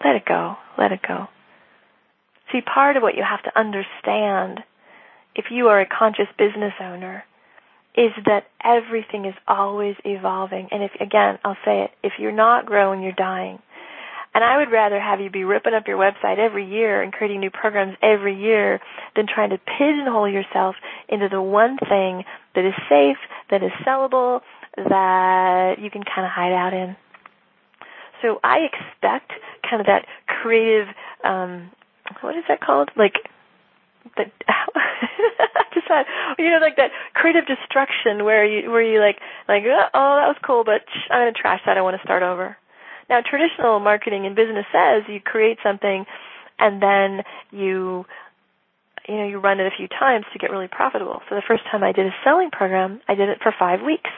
Let 0.05 0.17
it 0.17 0.25
go. 0.27 0.57
Let 0.77 0.93
it 0.93 1.01
go. 1.07 1.29
See, 2.53 2.61
part 2.61 2.97
of 2.97 3.03
what 3.03 3.15
you 3.15 3.23
have 3.23 3.43
to 3.45 3.59
understand, 3.59 4.63
if 5.35 5.47
you 5.51 5.69
are 5.69 5.81
a 5.81 5.87
conscious 5.87 6.29
business 6.37 6.75
owner, 6.81 7.25
is 7.97 8.11
that 8.27 8.47
everything 8.63 9.25
is 9.25 9.35
always 9.47 9.97
evolving. 10.05 10.69
And 10.71 10.83
if 10.83 10.93
again, 11.01 11.39
I'll 11.45 11.57
say 11.65 11.85
it: 11.85 11.91
if 12.03 12.15
you're 12.19 12.33
not 12.33 12.67
growing, 12.67 13.03
you're 13.03 13.13
dying. 13.13 13.61
And 14.35 14.43
I 14.43 14.57
would 14.57 14.73
rather 14.73 15.01
have 15.01 15.21
you 15.21 15.31
be 15.31 15.45
ripping 15.45 15.75
up 15.75 15.87
your 15.87 15.97
website 15.97 16.39
every 16.39 16.67
year 16.69 17.01
and 17.03 17.13
creating 17.13 17.39
new 17.39 17.51
programs 17.51 17.97
every 18.03 18.35
year 18.35 18.81
than 19.15 19.27
trying 19.33 19.51
to 19.51 19.59
pigeonhole 19.59 20.29
yourself 20.29 20.75
into 21.09 21.29
the 21.29 21.43
one 21.43 21.79
thing 21.79 22.25
that 22.55 22.65
is 22.65 22.75
safe, 22.89 23.19
that 23.51 23.63
is 23.63 23.71
sellable, 23.87 24.41
that 24.77 25.77
you 25.81 25.91
can 25.91 26.03
kind 26.03 26.27
of 26.27 26.33
hide 26.33 26.53
out 26.53 26.73
in. 26.73 26.97
So 28.23 28.41
I 28.43 28.61
expect 28.61 29.33
kind 29.69 29.81
of 29.81 29.87
that 29.87 30.07
creative, 30.27 30.89
um, 31.25 31.71
what 32.21 32.37
is 32.37 32.45
that 32.49 32.61
called? 32.61 32.91
Like 32.97 33.15
that 34.17 34.33
just 35.75 35.87
had 35.89 36.05
you 36.39 36.51
know 36.51 36.59
like 36.61 36.77
that 36.77 36.91
creative 37.15 37.47
destruction 37.47 38.25
where 38.25 38.45
you 38.45 38.71
where 38.71 38.83
you 38.83 39.01
like 39.01 39.19
like 39.49 39.63
oh 39.65 40.17
that 40.21 40.29
was 40.29 40.37
cool 40.45 40.65
but 40.65 40.83
I'm 41.11 41.21
gonna 41.21 41.33
trash 41.33 41.61
that 41.67 41.77
I 41.77 41.83
want 41.83 41.97
to 41.97 42.03
start 42.05 42.23
over. 42.23 42.57
Now 43.09 43.21
traditional 43.21 43.81
marketing 43.81 44.27
and 44.27 44.37
business 44.37 44.67
says 44.73 45.03
you 45.09 45.21
create 45.21 45.59
something 45.63 46.05
and 46.59 46.83
then 46.83 47.23
you 47.51 48.05
you 49.09 49.17
know 49.17 49.27
you 49.27 49.39
run 49.39 49.61
it 49.61 49.67
a 49.67 49.77
few 49.77 49.89
times 49.89 50.25
to 50.33 50.39
get 50.39 50.51
really 50.51 50.69
profitable. 50.69 51.23
So 51.29 51.35
the 51.35 51.47
first 51.47 51.65
time 51.71 51.83
I 51.83 51.93
did 51.93 52.07
a 52.07 52.15
selling 52.25 52.51
program, 52.51 53.01
I 53.09 53.15
did 53.15 53.29
it 53.29 53.39
for 53.43 53.55
five 53.59 53.83
weeks. 53.83 54.11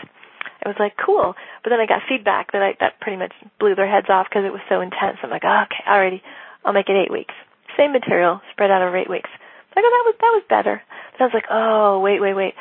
It 0.63 0.69
was 0.69 0.77
like 0.79 0.97
cool, 0.97 1.35
but 1.63 1.71
then 1.71 1.81
I 1.81 1.87
got 1.87 2.03
feedback 2.09 2.53
that 2.53 2.63
I 2.63 2.77
that 2.81 3.01
pretty 3.01 3.19
much 3.19 3.33
blew 3.59 3.75
their 3.75 3.89
heads 3.89 4.09
off 4.09 4.27
because 4.29 4.45
it 4.45 4.53
was 4.53 4.63
so 4.69 4.81
intense. 4.81 5.19
I'm 5.23 5.31
like, 5.31 5.45
oh, 5.45 5.65
okay, 5.67 5.85
already, 5.87 6.23
I'll 6.65 6.73
make 6.73 6.89
it 6.89 6.97
eight 6.97 7.13
weeks. 7.13 7.35
Same 7.77 7.93
material 7.93 8.41
spread 8.53 8.71
out 8.71 8.83
over 8.83 8.97
eight 8.97 9.11
weeks. 9.11 9.31
Like, 9.75 9.85
oh, 9.85 9.93
that 9.93 10.05
was 10.09 10.15
that 10.19 10.33
was 10.33 10.45
better. 10.49 10.83
Then 11.19 11.21
I 11.21 11.25
was 11.25 11.35
like, 11.35 11.51
oh, 11.51 12.01
wait, 12.01 12.21
wait, 12.21 12.35
wait. 12.35 12.55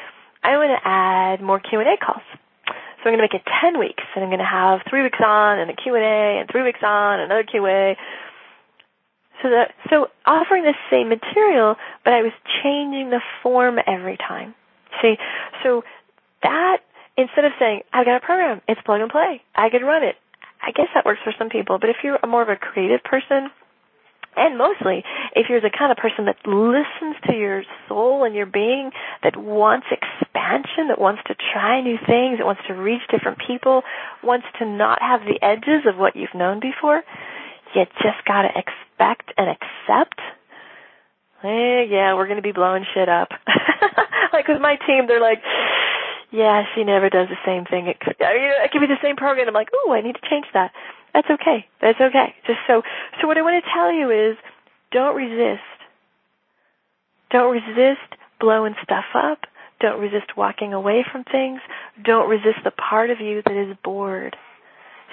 I 0.44 0.58
want 0.58 0.70
to 0.70 0.88
add 0.88 1.42
more 1.42 1.60
Q 1.60 1.80
and 1.80 1.90
A 1.90 1.98
calls. 1.98 2.22
So 3.06 3.10
I'm 3.10 3.18
going 3.18 3.30
to 3.30 3.30
make 3.30 3.38
it 3.38 3.46
10 3.62 3.78
weeks, 3.78 4.04
and 4.16 4.24
I'm 4.24 4.30
going 4.30 4.42
to 4.42 4.50
have 4.50 4.82
three 4.90 5.04
weeks 5.04 5.22
on 5.24 5.60
and 5.60 5.70
a 5.70 5.76
Q 5.76 5.94
and 5.94 6.04
A, 6.04 6.42
and 6.42 6.50
three 6.50 6.64
weeks 6.64 6.82
on 6.82 7.20
another 7.20 7.44
Q 7.44 7.66
and 7.66 7.98
A. 7.98 7.98
So 9.46 9.52
that 9.52 9.78
so 9.92 10.08
offering 10.26 10.64
the 10.64 10.74
same 10.90 11.08
material, 11.08 11.76
but 12.04 12.14
I 12.14 12.24
was 12.24 12.34
changing 12.64 13.12
the 13.12 13.22
form 13.44 13.78
every 13.86 14.18
time. 14.18 14.56
See, 15.04 15.18
so 15.62 15.84
that 16.42 16.78
instead 17.16 17.46
of 17.46 17.52
saying 17.60 17.82
I've 17.94 18.08
got 18.08 18.18
a 18.18 18.26
program, 18.26 18.62
it's 18.68 18.82
plug 18.82 19.02
and 19.02 19.12
play, 19.12 19.44
I 19.54 19.70
can 19.70 19.84
run 19.84 20.04
it. 20.04 20.16
I 20.66 20.72
guess 20.72 20.88
that 20.96 21.06
works 21.06 21.20
for 21.24 21.32
some 21.38 21.50
people, 21.50 21.78
but 21.78 21.92
if 21.92 21.98
you're 22.04 22.18
more 22.26 22.42
of 22.42 22.50
a 22.50 22.56
creative 22.56 23.04
person, 23.04 23.52
and 24.36 24.58
mostly 24.58 25.04
if 25.36 25.46
you're 25.48 25.62
the 25.62 25.70
kind 25.70 25.92
of 25.92 25.98
person 25.98 26.26
that 26.26 26.42
listens 26.46 27.16
to 27.30 27.38
your 27.38 27.62
soul 27.88 28.24
and 28.24 28.34
your 28.34 28.48
being 28.48 28.90
that 29.22 29.38
wants 29.38 29.86
expansion 29.92 30.90
that 30.90 31.00
wants 31.00 31.22
to 31.28 31.36
try 31.54 31.82
new 31.82 31.98
things 32.06 32.40
that 32.40 32.46
wants 32.46 32.62
to 32.68 32.74
reach 32.74 33.02
different 33.12 33.38
people 33.46 33.84
wants 34.24 34.48
to 34.58 34.66
not 34.66 35.02
have 35.02 35.22
the 35.22 35.38
edges 35.46 35.86
of 35.86 35.98
what 35.98 36.16
you've 36.16 36.34
known 36.34 36.60
before 36.60 37.04
you 37.74 37.86
just 38.02 38.24
got 38.28 38.44
to 38.44 38.50
expect 38.50 39.34
and 39.38 39.50
accept 39.50 40.20
eh, 41.44 41.84
yeah 41.90 42.14
we're 42.14 42.28
to 42.28 42.42
be 42.42 42.52
blowing 42.52 42.86
shit 42.94 43.10
up 43.10 43.30
like 44.34 44.48
with 44.48 44.62
my 44.62 44.76
team 44.88 45.08
they're 45.08 45.22
like 45.22 45.42
yeah 46.32 46.64
she 46.76 46.84
never 46.84 47.10
does 47.10 47.28
the 47.30 47.40
same 47.46 47.66
thing 47.66 47.88
it 47.88 48.00
could, 48.00 48.16
it 48.20 48.72
could 48.72 48.82
be 48.82 48.88
the 48.88 49.02
same 49.02 49.16
program 49.16 49.48
i'm 49.48 49.54
like 49.54 49.70
oh 49.74 49.94
i 49.94 50.02
need 50.02 50.16
to 50.16 50.30
change 50.30 50.46
that 50.54 50.72
that's 51.16 51.30
okay. 51.32 51.66
That's 51.82 52.00
okay. 52.00 52.36
Just 52.46 52.60
so 52.68 52.84
so 53.22 53.28
what 53.28 53.38
I 53.38 53.42
want 53.42 53.64
to 53.64 53.72
tell 53.72 53.90
you 53.90 54.12
is 54.12 54.36
don't 54.92 55.16
resist. 55.16 55.64
Don't 57.32 57.54
resist 57.54 58.20
blowing 58.42 58.76
stuff 58.84 59.06
up. 59.16 59.48
Don't 59.80 60.02
resist 60.02 60.36
walking 60.36 60.74
away 60.74 61.06
from 61.10 61.24
things. 61.24 61.62
Don't 62.04 62.30
resist 62.30 62.60
the 62.66 62.72
part 62.72 63.12
of 63.12 63.22
you 63.22 63.42
that 63.46 63.56
is 63.56 63.78
bored. 63.82 64.36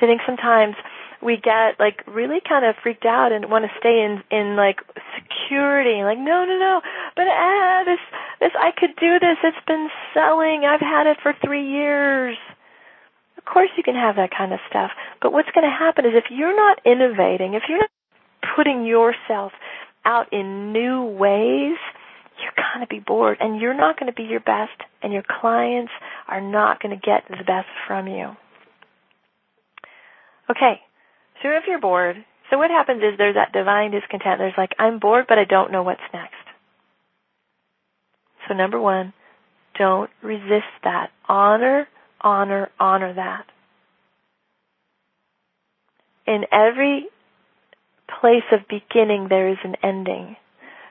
So 0.00 0.06
I 0.06 0.10
think 0.10 0.22
sometimes 0.26 0.74
we 1.22 1.36
get 1.36 1.78
like 1.78 2.02
really 2.06 2.40
kind 2.46 2.64
of 2.66 2.74
freaked 2.82 3.06
out 3.06 3.32
and 3.32 3.50
want 3.50 3.64
to 3.64 3.70
stay 3.78 4.02
in 4.02 4.22
in 4.30 4.56
like 4.56 4.80
security 5.14 6.02
like 6.02 6.18
no 6.18 6.44
no 6.44 6.58
no 6.58 6.80
but 7.16 7.26
ah 7.28 7.82
this 7.84 8.00
this 8.40 8.52
I 8.58 8.72
could 8.72 8.96
do 8.98 9.18
this 9.18 9.38
it's 9.44 9.66
been 9.66 9.88
selling 10.12 10.64
I've 10.64 10.80
had 10.80 11.06
it 11.06 11.18
for 11.22 11.32
3 11.44 11.62
years 11.62 12.36
of 13.44 13.52
course 13.52 13.70
you 13.76 13.82
can 13.82 13.94
have 13.94 14.16
that 14.16 14.30
kind 14.36 14.52
of 14.52 14.60
stuff. 14.68 14.90
But 15.20 15.32
what's 15.32 15.50
going 15.54 15.68
to 15.68 15.76
happen 15.76 16.06
is 16.06 16.12
if 16.14 16.30
you're 16.30 16.54
not 16.54 16.78
innovating, 16.86 17.54
if 17.54 17.64
you're 17.68 17.78
not 17.78 17.90
putting 18.54 18.86
yourself 18.86 19.52
out 20.04 20.32
in 20.32 20.72
new 20.72 21.04
ways, 21.04 21.76
you're 22.38 22.54
going 22.56 22.80
to 22.80 22.88
be 22.88 23.00
bored 23.00 23.38
and 23.40 23.60
you're 23.60 23.74
not 23.74 23.98
going 23.98 24.10
to 24.10 24.14
be 24.14 24.22
your 24.28 24.40
best 24.40 24.78
and 25.02 25.12
your 25.12 25.24
clients 25.28 25.92
are 26.28 26.40
not 26.40 26.80
going 26.80 26.96
to 26.96 27.00
get 27.04 27.24
the 27.28 27.44
best 27.44 27.68
from 27.86 28.06
you. 28.06 28.30
Okay. 30.50 30.80
So 31.42 31.48
if 31.50 31.64
you're 31.66 31.80
bored, 31.80 32.24
so 32.50 32.58
what 32.58 32.70
happens 32.70 33.02
is 33.02 33.18
there's 33.18 33.34
that 33.34 33.52
divine 33.52 33.90
discontent. 33.90 34.38
There's 34.38 34.54
like, 34.56 34.72
I'm 34.78 34.98
bored, 34.98 35.26
but 35.28 35.38
I 35.38 35.44
don't 35.44 35.72
know 35.72 35.82
what's 35.82 36.00
next. 36.12 36.34
So 38.48 38.54
number 38.54 38.80
one, 38.80 39.12
don't 39.78 40.10
resist 40.22 40.70
that. 40.84 41.10
Honor 41.28 41.88
honor, 42.22 42.70
honor 42.78 43.14
that. 43.14 43.44
In 46.26 46.44
every 46.52 47.06
place 48.20 48.44
of 48.52 48.60
beginning, 48.68 49.26
there 49.28 49.48
is 49.48 49.58
an 49.64 49.76
ending. 49.82 50.36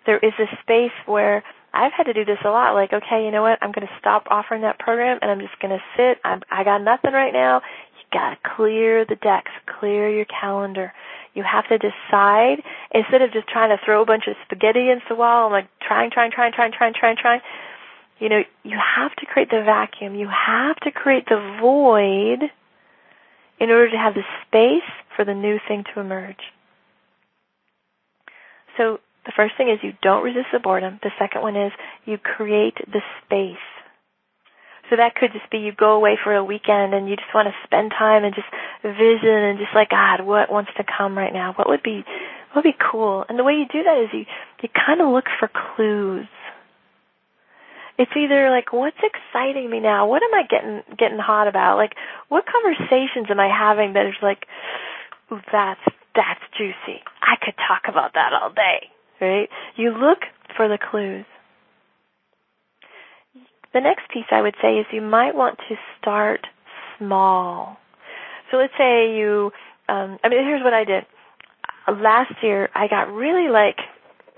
There 0.05 0.17
is 0.17 0.34
a 0.39 0.58
space 0.62 0.91
where 1.05 1.43
I've 1.74 1.94
had 1.94 2.04
to 2.04 2.13
do 2.13 2.25
this 2.25 2.40
a 2.44 2.50
lot. 2.50 2.74
Like, 2.74 2.94
okay, 2.94 3.24
you 3.24 3.32
know 3.32 3.42
what? 3.42 3.60
I'm 3.62 3.72
going 3.72 3.88
to 3.88 3.94
stop 4.00 4.25
offering 4.30 4.62
that 4.62 4.80
program, 4.80 5.20
and 5.22 5.32
I'm 5.32 5.40
just 5.40 5.58
going 5.60 5.78
to 5.78 5.84
sit. 5.96 6.20
I'm, 6.24 6.42
I 6.51 6.63
got 6.63 6.82
nothing 6.82 7.13
right 7.13 7.34
now. 7.34 7.62
You 7.96 8.20
got 8.20 8.32
to 8.32 8.38
clear 8.56 9.06
the 9.06 9.16
decks, 9.16 9.51
clear 9.80 10.10
your 10.10 10.25
calendar. 10.25 10.94
You 11.34 11.44
have 11.44 11.68
to 11.70 11.78
decide 11.78 12.62
instead 12.92 13.22
of 13.22 13.32
just 13.32 13.48
trying 13.48 13.75
to 13.75 13.84
throw 13.84 14.01
a 14.01 14.06
bunch 14.06 14.25
of 14.28 14.36
spaghetti 14.46 14.90
against 14.90 15.08
the 15.08 15.16
wall. 15.16 15.48
I'm 15.48 15.51
like 15.51 15.68
trying, 15.82 16.12
trying, 16.12 16.32
trying, 16.32 16.51
trying, 16.51 16.74
trying, 16.74 16.94
trying, 16.94 17.16
trying 17.16 17.42
you 18.22 18.30
know, 18.30 18.44
you 18.63 18.78
have 18.78 19.16
to 19.16 19.25
create 19.25 19.50
the 19.50 19.63
vacuum. 19.66 20.13
You 20.13 20.30
have 20.30 20.75
to 20.82 20.92
create 20.92 21.25
the 21.28 21.58
void 21.60 22.51
in 23.60 23.70
order 23.72 23.90
to 23.90 23.98
have 23.98 24.13
the 24.13 24.24
space 24.46 24.90
for 25.16 25.25
the 25.25 25.34
new 25.34 25.60
thing 25.68 25.84
to 25.94 26.00
emerge. 26.00 26.38
So 28.78 29.00
the 29.25 29.34
first 29.36 29.56
thing 29.58 29.70
is 29.70 29.80
you 29.84 29.94
don't 30.01 30.24
resist 30.24 30.48
the 30.51 30.60
boredom. 30.60 31.00
The 31.04 31.12
second 31.20 31.42
one 31.42 31.56
is 31.56 31.72
you 32.06 32.18
create 32.18 32.75
the 32.88 33.01
space. 33.24 33.66
So 34.90 34.98
that 34.98 35.16
could 35.16 35.32
just 35.32 35.50
be 35.50 35.60
you 35.60 35.72
go 35.72 35.94
away 35.94 36.18
for 36.22 36.36
a 36.36 36.44
weekend 36.44 36.94
and 36.94 37.08
you 37.08 37.16
just 37.16 37.34
want 37.34 37.48
to 37.48 37.56
spend 37.63 37.92
time 37.92 38.25
and 38.25 38.36
just 38.36 38.50
vision 38.84 39.30
and 39.30 39.58
just 39.58 39.72
like 39.74 39.90
God, 39.90 40.22
what 40.22 40.51
wants 40.51 40.72
to 40.78 40.84
come 40.84 41.18
right 41.18 41.32
now? 41.32 41.54
What 41.56 41.70
would 41.70 41.84
be 41.84 42.04
what 42.51 42.66
would 42.66 42.75
be 42.75 42.78
cool? 42.92 43.24
And 43.30 43.40
the 43.40 43.46
way 43.46 43.54
you 43.54 43.66
do 43.72 43.84
that 43.84 44.04
is 44.04 44.10
you 44.12 44.25
you 44.62 44.70
kind 44.75 45.00
of 45.00 45.10
look 45.10 45.25
for 45.40 45.50
clues 45.50 46.28
it's 48.01 48.12
either 48.18 48.50
like 48.50 48.74
what's 48.74 48.98
exciting 49.04 49.70
me 49.70 49.80
now 49.80 50.08
what 50.08 50.24
am 50.24 50.34
i 50.34 50.44
getting 50.50 50.82
getting 50.98 51.20
hot 51.20 51.48
about 51.48 51.78
like 51.78 51.94
what 52.30 52.46
conversations 52.46 53.28
am 53.30 53.40
i 53.40 53.48
having 53.48 53.94
that 53.94 54.08
is 54.08 54.18
like 54.22 54.48
that's 55.51 55.82
that's 56.16 56.42
juicy 56.58 57.01
i 57.22 57.36
could 57.44 57.56
talk 57.68 57.84
about 57.88 58.13
that 58.13 58.34
all 58.34 58.50
day 58.50 58.90
right 59.22 59.50
you 59.75 59.92
look 59.92 60.20
for 60.58 60.68
the 60.68 60.78
clues 60.78 61.25
the 63.74 63.80
next 63.80 64.10
piece 64.12 64.25
i 64.32 64.42
would 64.42 64.56
say 64.62 64.75
is 64.75 64.86
you 64.92 65.01
might 65.01 65.36
want 65.36 65.58
to 65.70 65.75
start 66.00 66.42
small 66.98 67.78
so 68.50 68.58
let's 68.58 68.74
say 68.78 69.16
you 69.16 69.51
um 69.88 70.18
i 70.24 70.30
mean 70.30 70.44
here's 70.44 70.63
what 70.63 70.74
i 70.74 70.84
did 70.84 71.06
last 72.01 72.34
year 72.42 72.70
i 72.75 72.88
got 72.88 73.12
really 73.12 73.50
like 73.50 73.78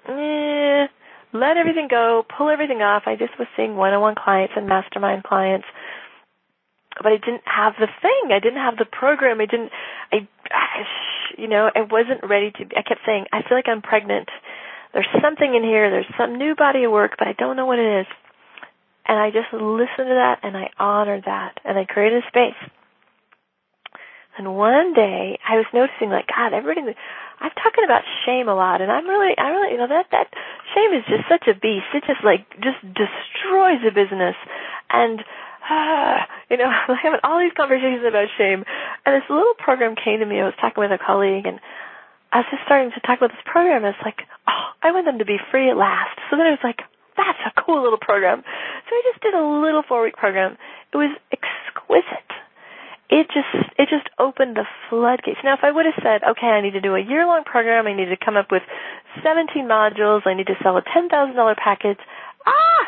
eh, 0.07 0.87
let 1.33 1.57
everything 1.57 1.87
go, 1.89 2.23
pull 2.37 2.49
everything 2.49 2.81
off. 2.81 3.03
I 3.05 3.15
just 3.15 3.37
was 3.39 3.47
seeing 3.57 3.75
one-on-one 3.75 4.15
clients 4.15 4.53
and 4.55 4.67
mastermind 4.67 5.23
clients, 5.23 5.65
but 7.01 7.11
I 7.11 7.17
didn't 7.17 7.41
have 7.45 7.73
the 7.79 7.87
thing. 8.01 8.31
I 8.31 8.39
didn't 8.39 8.61
have 8.61 8.77
the 8.77 8.85
program. 8.85 9.41
I 9.41 9.47
didn't. 9.47 9.71
I, 10.11 10.27
you 11.35 11.47
know, 11.47 11.71
I 11.75 11.81
wasn't 11.81 12.21
ready 12.29 12.51
to. 12.51 12.63
I 12.77 12.83
kept 12.83 13.01
saying, 13.05 13.25
I 13.33 13.41
feel 13.41 13.57
like 13.57 13.67
I'm 13.67 13.81
pregnant. 13.81 14.29
There's 14.93 15.09
something 15.21 15.55
in 15.55 15.63
here. 15.63 15.89
There's 15.89 16.13
some 16.17 16.37
new 16.37 16.55
body 16.55 16.83
of 16.83 16.91
work, 16.91 17.15
but 17.17 17.27
I 17.27 17.33
don't 17.33 17.55
know 17.55 17.65
what 17.65 17.79
it 17.79 18.01
is. 18.01 18.07
And 19.05 19.19
I 19.19 19.31
just 19.31 19.51
listened 19.51 20.07
to 20.07 20.15
that 20.15 20.39
and 20.43 20.55
I 20.55 20.69
honored 20.79 21.23
that 21.25 21.59
and 21.65 21.77
I 21.77 21.85
created 21.85 22.23
a 22.23 22.27
space. 22.27 22.71
And 24.37 24.55
one 24.55 24.93
day 24.93 25.37
I 25.45 25.57
was 25.57 25.65
noticing 25.73 26.09
like, 26.09 26.27
God, 26.27 26.53
everybody, 26.53 26.95
I'm 27.39 27.51
talking 27.53 27.83
about 27.85 28.01
shame 28.25 28.47
a 28.47 28.55
lot, 28.55 28.81
and 28.81 28.91
I'm 28.91 29.05
really, 29.07 29.37
I 29.37 29.49
really, 29.49 29.73
you 29.73 29.77
know, 29.77 29.87
that 29.87 30.07
that 30.09 30.33
shame 30.73 30.97
is 30.97 31.05
just 31.05 31.29
such 31.29 31.45
a 31.45 31.53
beast. 31.53 31.85
It 31.93 32.03
just 32.07 32.23
like 32.23 32.49
just 32.57 32.81
destroys 32.81 33.85
a 33.85 33.93
business, 33.93 34.33
and 34.89 35.21
uh, 35.69 36.25
you 36.49 36.57
know, 36.57 36.71
I'm 36.87 36.97
having 36.97 37.19
all 37.23 37.39
these 37.39 37.53
conversations 37.53 38.01
about 38.07 38.31
shame, 38.37 38.63
and 39.05 39.11
this 39.13 39.29
little 39.29 39.53
program 39.59 39.93
came 39.93 40.19
to 40.19 40.25
me. 40.25 40.41
I 40.41 40.49
was 40.49 40.57
talking 40.57 40.81
with 40.81 40.91
a 40.91 40.97
colleague, 40.97 41.45
and 41.45 41.59
I 42.31 42.41
was 42.41 42.49
just 42.49 42.63
starting 42.65 42.89
to 42.89 43.01
talk 43.05 43.19
about 43.19 43.31
this 43.35 43.45
program. 43.45 43.85
It's 43.85 44.01
like, 44.01 44.25
oh, 44.47 44.65
I 44.81 44.91
want 44.91 45.05
them 45.05 45.19
to 45.19 45.25
be 45.25 45.37
free 45.51 45.69
at 45.69 45.77
last. 45.77 46.19
So 46.29 46.37
then 46.37 46.47
I 46.47 46.51
was 46.51 46.63
like, 46.63 46.81
that's 47.15 47.39
a 47.45 47.61
cool 47.61 47.83
little 47.83 47.99
program. 47.99 48.41
So 48.41 48.95
I 48.95 49.01
just 49.11 49.21
did 49.21 49.33
a 49.33 49.43
little 49.43 49.83
four 49.87 50.03
week 50.03 50.15
program. 50.15 50.57
It 50.93 50.97
was 50.97 51.15
exquisite 51.31 52.33
it 53.13 53.27
just 53.29 53.53
it 53.77 53.89
just 53.89 54.09
opened 54.17 54.57
the 54.57 54.65
floodgates. 54.89 55.37
Now, 55.43 55.53
if 55.53 55.63
I 55.63 55.71
would 55.71 55.85
have 55.85 56.01
said, 56.01 56.23
okay, 56.33 56.47
I 56.47 56.61
need 56.61 56.73
to 56.73 56.81
do 56.81 56.95
a 56.95 56.99
year 56.99 57.27
long 57.27 57.43
program, 57.43 57.85
I 57.85 57.93
need 57.93 58.09
to 58.09 58.17
come 58.17 58.35
up 58.35 58.49
with 58.51 58.63
17 59.21 59.69
modules, 59.69 60.25
I 60.25 60.33
need 60.33 60.47
to 60.47 60.57
sell 60.63 60.77
a 60.77 60.81
ten 60.81 61.09
thousand 61.09 61.35
dollar 61.35 61.53
package, 61.53 61.99
ah, 62.47 62.83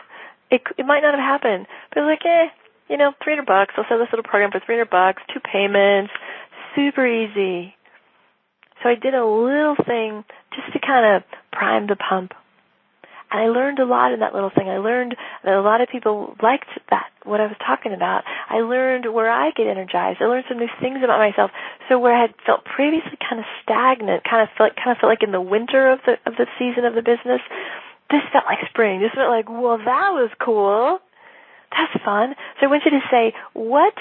it 0.49 0.63
it 0.77 0.85
might 0.85 1.01
not 1.01 1.13
have 1.13 1.21
happened. 1.21 1.67
But 1.89 1.99
it 1.99 2.01
was 2.01 2.17
like, 2.17 2.25
eh, 2.25 2.49
you 2.89 2.97
know, 2.97 3.13
300 3.23 3.45
bucks. 3.45 3.73
I'll 3.77 3.85
sell 3.87 3.99
this 3.99 4.09
little 4.11 4.25
program 4.25 4.49
for 4.49 4.59
300 4.59 4.89
bucks, 4.89 5.21
two 5.31 5.39
payments, 5.39 6.11
super 6.75 7.05
easy. 7.05 7.75
So 8.81 8.89
I 8.89 8.95
did 8.95 9.13
a 9.13 9.25
little 9.25 9.75
thing 9.85 10.25
just 10.53 10.73
to 10.73 10.79
kind 10.79 11.17
of 11.17 11.23
prime 11.55 11.87
the 11.87 11.95
pump. 11.95 12.33
And 13.31 13.41
I 13.41 13.47
learned 13.47 13.79
a 13.79 13.85
lot 13.85 14.13
in 14.13 14.19
that 14.19 14.33
little 14.33 14.51
thing. 14.53 14.69
I 14.69 14.77
learned 14.77 15.15
that 15.43 15.53
a 15.55 15.61
lot 15.61 15.81
of 15.81 15.89
people 15.89 16.35
liked 16.43 16.69
that, 16.91 17.09
what 17.23 17.41
I 17.41 17.47
was 17.47 17.57
talking 17.57 17.91
about. 17.91 18.23
I 18.49 18.61
learned 18.61 19.11
where 19.11 19.31
I 19.31 19.49
get 19.51 19.65
energized. 19.65 20.21
I 20.21 20.25
learned 20.25 20.45
some 20.47 20.59
new 20.59 20.69
things 20.79 20.99
about 21.03 21.17
myself. 21.17 21.49
So 21.89 21.97
where 21.97 22.13
I 22.13 22.21
had 22.21 22.35
felt 22.45 22.63
previously 22.65 23.17
kind 23.17 23.39
of 23.39 23.45
stagnant, 23.63 24.23
kind 24.23 24.43
of 24.43 24.49
felt, 24.55 24.75
kind 24.75 24.91
of 24.93 25.01
felt 25.01 25.09
like 25.09 25.23
in 25.23 25.31
the 25.31 25.41
winter 25.41 25.89
of 25.91 25.99
the, 26.05 26.21
of 26.29 26.37
the 26.37 26.45
season 26.59 26.85
of 26.85 26.93
the 26.93 27.01
business, 27.01 27.41
this 28.13 28.21
felt 28.31 28.45
like 28.45 28.61
spring. 28.69 29.01
This 29.01 29.11
felt 29.15 29.33
like, 29.33 29.49
well, 29.49 29.79
that 29.81 30.13
was 30.13 30.29
cool. 30.37 30.99
That's 31.73 32.03
fun. 32.05 32.35
So 32.59 32.67
I 32.67 32.69
want 32.69 32.85
you 32.85 32.91
to 32.91 33.03
say, 33.09 33.33
what, 33.53 33.97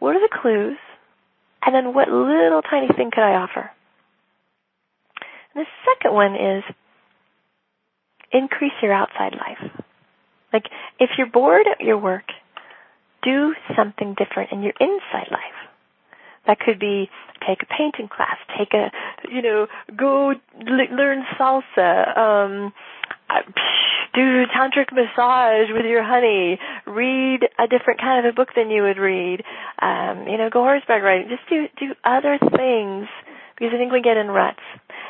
what 0.00 0.16
are 0.16 0.20
the 0.20 0.34
clues? 0.34 0.76
And 1.64 1.74
then 1.74 1.94
what 1.94 2.10
little 2.10 2.60
tiny 2.60 2.88
thing 2.92 3.10
could 3.14 3.22
I 3.22 3.38
offer? 3.40 3.70
The 5.54 5.64
second 5.84 6.14
one 6.14 6.34
is 6.34 6.64
increase 8.32 8.72
your 8.82 8.92
outside 8.92 9.34
life. 9.34 9.70
Like, 10.52 10.64
if 10.98 11.10
you're 11.16 11.28
bored 11.28 11.66
at 11.70 11.84
your 11.84 11.98
work, 11.98 12.24
do 13.22 13.54
something 13.76 14.14
different 14.14 14.52
in 14.52 14.62
your 14.62 14.74
inside 14.80 15.30
life. 15.30 15.58
That 16.46 16.60
could 16.60 16.78
be 16.78 17.08
take 17.46 17.62
a 17.62 17.66
painting 17.66 18.08
class, 18.08 18.36
take 18.58 18.74
a, 18.74 18.90
you 19.30 19.42
know, 19.42 19.66
go 19.96 20.30
l- 20.30 20.96
learn 20.96 21.24
salsa, 21.38 22.16
um, 22.18 22.72
uh, 23.30 23.40
do 24.14 24.44
tantric 24.46 24.92
massage 24.92 25.70
with 25.72 25.86
your 25.86 26.02
honey, 26.02 26.58
read 26.86 27.40
a 27.58 27.66
different 27.66 28.00
kind 28.00 28.24
of 28.24 28.32
a 28.32 28.34
book 28.34 28.50
than 28.54 28.70
you 28.70 28.82
would 28.82 28.98
read, 28.98 29.42
um, 29.80 30.28
you 30.28 30.36
know, 30.36 30.50
go 30.50 30.62
horseback 30.62 31.02
riding. 31.02 31.28
Just 31.28 31.48
do 31.48 31.66
do 31.78 31.94
other 32.04 32.38
things 32.38 33.08
because 33.56 33.72
I 33.74 33.78
think 33.78 33.92
we 33.92 34.02
get 34.02 34.16
in 34.16 34.28
ruts. 34.28 34.60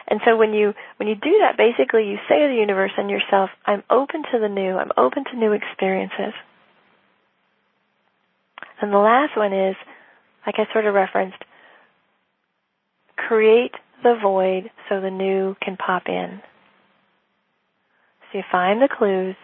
And 0.07 0.21
so 0.25 0.37
when 0.37 0.53
you 0.53 0.75
when 0.99 1.09
you 1.09 1.15
do 1.15 1.39
that, 1.41 1.57
basically 1.57 2.09
you 2.09 2.19
say 2.29 2.41
to 2.41 2.49
the 2.49 2.61
universe 2.61 2.93
and 2.97 3.09
yourself, 3.11 3.51
"I'm 3.67 3.83
open 3.89 4.23
to 4.33 4.39
the 4.39 4.49
new. 4.49 4.77
I'm 4.77 4.93
open 4.97 5.25
to 5.25 5.37
new 5.37 5.53
experiences." 5.53 6.35
And 8.81 8.93
the 8.93 8.99
last 8.99 9.37
one 9.37 9.53
is, 9.53 9.77
like 10.47 10.57
I 10.59 10.71
sort 10.73 10.87
of 10.87 10.95
referenced, 10.95 11.43
create 13.17 13.75
the 14.03 14.15
void 14.21 14.71
so 14.89 15.01
the 15.01 15.11
new 15.11 15.57
can 15.63 15.77
pop 15.77 16.09
in. 16.09 16.43
So 18.31 18.39
you 18.39 18.45
find 18.53 18.83
the 18.83 18.89
clues, 18.89 19.37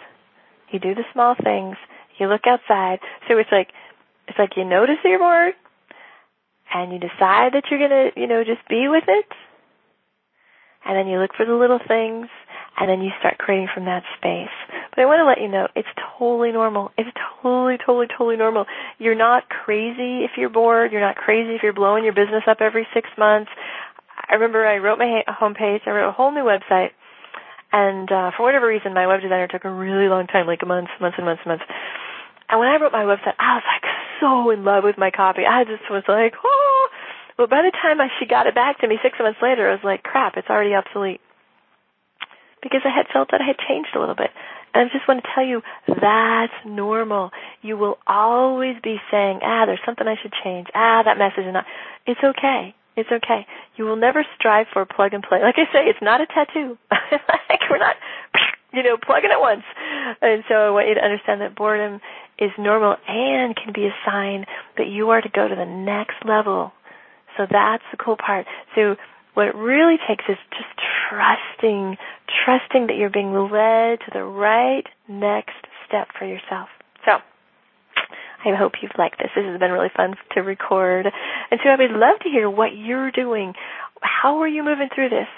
you 0.70 0.78
do 0.78 0.94
the 0.94 1.04
small 1.12 1.34
things, 1.42 1.76
you 2.18 2.26
look 2.26 2.46
outside. 2.46 3.00
So 3.28 3.38
it's 3.38 3.50
like 3.50 3.72
it's 4.28 4.38
like 4.38 4.56
you 4.56 4.64
notice 4.64 4.98
your 5.04 5.18
you're 5.18 5.54
and 6.74 6.92
you 6.92 6.98
decide 6.98 7.54
that 7.54 7.64
you're 7.70 7.80
gonna, 7.80 8.10
you 8.16 8.26
know, 8.26 8.44
just 8.44 8.66
be 8.68 8.88
with 8.88 9.04
it, 9.08 9.26
and 10.84 10.96
then 10.96 11.06
you 11.06 11.18
look 11.18 11.32
for 11.36 11.46
the 11.46 11.54
little 11.54 11.78
things, 11.78 12.28
and 12.78 12.88
then 12.88 13.02
you 13.02 13.10
start 13.18 13.38
creating 13.38 13.68
from 13.74 13.84
that 13.84 14.02
space. 14.16 14.54
But 14.90 15.02
I 15.02 15.06
want 15.06 15.20
to 15.20 15.26
let 15.26 15.40
you 15.40 15.48
know 15.48 15.68
it's 15.76 15.88
totally 16.18 16.52
normal. 16.52 16.90
It's 16.96 17.10
totally, 17.42 17.76
totally, 17.76 18.06
totally 18.06 18.36
normal. 18.36 18.64
You're 18.98 19.18
not 19.18 19.48
crazy 19.48 20.24
if 20.24 20.32
you're 20.36 20.48
bored. 20.48 20.92
You're 20.92 21.04
not 21.04 21.16
crazy 21.16 21.54
if 21.54 21.62
you're 21.62 21.76
blowing 21.76 22.04
your 22.04 22.14
business 22.14 22.44
up 22.48 22.60
every 22.60 22.86
six 22.94 23.08
months. 23.18 23.50
I 24.16 24.34
remember 24.34 24.66
I 24.66 24.78
wrote 24.78 24.98
my 24.98 25.22
homepage. 25.28 25.86
I 25.86 25.90
wrote 25.90 26.08
a 26.08 26.12
whole 26.12 26.32
new 26.32 26.44
website. 26.44 26.90
And 27.72 28.10
uh, 28.10 28.30
for 28.36 28.42
whatever 28.42 28.66
reason, 28.66 28.94
my 28.94 29.06
web 29.06 29.20
designer 29.20 29.46
took 29.46 29.64
a 29.64 29.70
really 29.70 30.08
long 30.08 30.26
time, 30.26 30.46
like 30.46 30.66
months, 30.66 30.90
months 31.00 31.16
and 31.18 31.26
months 31.26 31.42
and 31.44 31.50
months. 31.50 31.64
And 32.48 32.58
when 32.58 32.68
I 32.68 32.80
wrote 32.80 32.92
my 32.92 33.04
website, 33.04 33.38
I 33.38 33.54
was 33.54 33.62
like 33.62 33.86
so 34.18 34.50
in 34.50 34.64
love 34.64 34.82
with 34.82 34.98
my 34.98 35.10
copy. 35.10 35.42
I 35.46 35.64
just 35.64 35.88
was 35.90 36.02
like, 36.08 36.34
oh. 36.42 36.69
But 37.40 37.48
by 37.48 37.64
the 37.64 37.72
time 37.72 38.02
I, 38.04 38.12
she 38.20 38.28
got 38.28 38.46
it 38.46 38.54
back 38.54 38.80
to 38.80 38.86
me 38.86 39.00
six 39.02 39.16
months 39.18 39.40
later, 39.40 39.64
I 39.64 39.72
was 39.72 39.80
like, 39.82 40.02
crap, 40.02 40.36
it's 40.36 40.50
already 40.52 40.74
obsolete. 40.74 41.22
Because 42.60 42.84
I 42.84 42.92
had 42.92 43.08
felt 43.10 43.32
that 43.32 43.40
I 43.40 43.46
had 43.48 43.56
changed 43.56 43.96
a 43.96 43.98
little 43.98 44.14
bit. 44.14 44.28
And 44.74 44.84
I 44.84 44.92
just 44.92 45.08
want 45.08 45.24
to 45.24 45.28
tell 45.34 45.42
you, 45.42 45.62
that's 45.88 46.52
normal. 46.68 47.30
You 47.62 47.78
will 47.78 47.96
always 48.06 48.76
be 48.84 49.00
saying, 49.10 49.40
ah, 49.40 49.64
there's 49.64 49.80
something 49.86 50.06
I 50.06 50.20
should 50.20 50.34
change. 50.44 50.68
Ah, 50.74 51.00
that 51.02 51.16
message 51.16 51.48
is 51.48 51.54
not. 51.54 51.64
It's 52.04 52.20
okay. 52.20 52.74
It's 52.94 53.08
okay. 53.08 53.46
You 53.76 53.86
will 53.86 53.96
never 53.96 54.20
strive 54.36 54.66
for 54.70 54.84
plug 54.84 55.14
and 55.14 55.24
play. 55.24 55.40
Like 55.40 55.56
I 55.56 55.64
say, 55.72 55.88
it's 55.88 56.04
not 56.04 56.20
a 56.20 56.26
tattoo. 56.26 56.76
like 56.92 57.64
we're 57.70 57.80
not, 57.80 57.96
you 58.74 58.82
know, 58.82 58.98
plugging 59.00 59.32
it 59.32 59.40
once. 59.40 59.64
And 60.20 60.44
so 60.46 60.56
I 60.56 60.68
want 60.76 60.88
you 60.88 60.94
to 60.96 61.00
understand 61.00 61.40
that 61.40 61.56
boredom 61.56 62.02
is 62.38 62.50
normal 62.58 62.96
and 63.08 63.56
can 63.56 63.72
be 63.72 63.86
a 63.86 63.96
sign 64.04 64.44
that 64.76 64.88
you 64.88 65.08
are 65.08 65.22
to 65.22 65.28
go 65.30 65.48
to 65.48 65.56
the 65.56 65.64
next 65.64 66.20
level. 66.28 66.72
So 67.40 67.46
that's 67.50 67.84
the 67.90 67.96
cool 67.96 68.18
part. 68.20 68.44
So 68.74 68.96
what 69.32 69.48
it 69.48 69.54
really 69.54 69.96
takes 70.06 70.24
is 70.28 70.36
just 70.50 70.68
trusting, 71.08 71.96
trusting 72.44 72.88
that 72.88 72.96
you're 72.96 73.08
being 73.08 73.32
led 73.32 74.00
to 74.04 74.10
the 74.12 74.22
right 74.22 74.84
next 75.08 75.56
step 75.88 76.08
for 76.18 76.26
yourself. 76.26 76.68
So, 77.06 77.12
I 78.44 78.54
hope 78.54 78.72
you've 78.82 78.92
liked 78.98 79.18
this. 79.18 79.30
This 79.34 79.46
has 79.46 79.58
been 79.58 79.72
really 79.72 79.88
fun 79.96 80.16
to 80.32 80.40
record. 80.40 81.06
And 81.50 81.60
so 81.64 81.70
I 81.70 81.76
would 81.76 81.92
love 81.92 82.20
to 82.24 82.28
hear 82.28 82.50
what 82.50 82.76
you're 82.76 83.10
doing. 83.10 83.54
How 84.02 84.42
are 84.42 84.48
you 84.48 84.62
moving 84.62 84.90
through 84.94 85.08
this? 85.08 85.28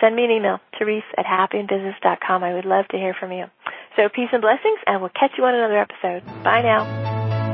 Send 0.00 0.16
me 0.16 0.24
an 0.24 0.30
email, 0.30 0.58
Therese 0.78 1.04
at 1.18 1.26
happyinbusiness.com. 1.26 2.44
I 2.44 2.54
would 2.54 2.64
love 2.64 2.88
to 2.88 2.96
hear 2.96 3.14
from 3.18 3.32
you. 3.32 3.44
So 3.96 4.08
peace 4.08 4.28
and 4.32 4.40
blessings, 4.40 4.78
and 4.86 5.02
we'll 5.02 5.10
catch 5.10 5.32
you 5.36 5.44
on 5.44 5.54
another 5.54 5.78
episode. 5.78 6.24
Bye 6.42 6.62
now. 6.62 7.09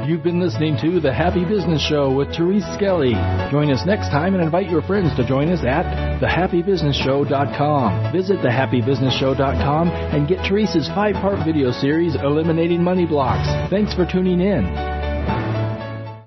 You've 0.06 0.22
been 0.22 0.38
listening 0.38 0.78
to 0.82 1.00
The 1.00 1.12
Happy 1.12 1.44
Business 1.44 1.84
Show 1.84 2.14
with 2.14 2.32
Therese 2.32 2.62
Skelly. 2.74 3.14
Join 3.50 3.72
us 3.72 3.84
next 3.84 4.10
time 4.10 4.34
and 4.34 4.44
invite 4.44 4.70
your 4.70 4.80
friends 4.82 5.12
to 5.16 5.26
join 5.26 5.48
us 5.48 5.64
at 5.64 5.84
thehappybusinessshow.com. 6.22 8.12
Visit 8.12 8.38
thehappybusinessshow.com 8.38 9.88
and 9.88 10.28
get 10.28 10.38
Therese's 10.48 10.86
five-part 10.94 11.44
video 11.44 11.72
series, 11.72 12.14
Eliminating 12.14 12.84
Money 12.84 13.04
Blocks. 13.04 13.48
Thanks 13.68 13.94
for 13.94 14.06
tuning 14.06 14.40
in. 14.40 14.95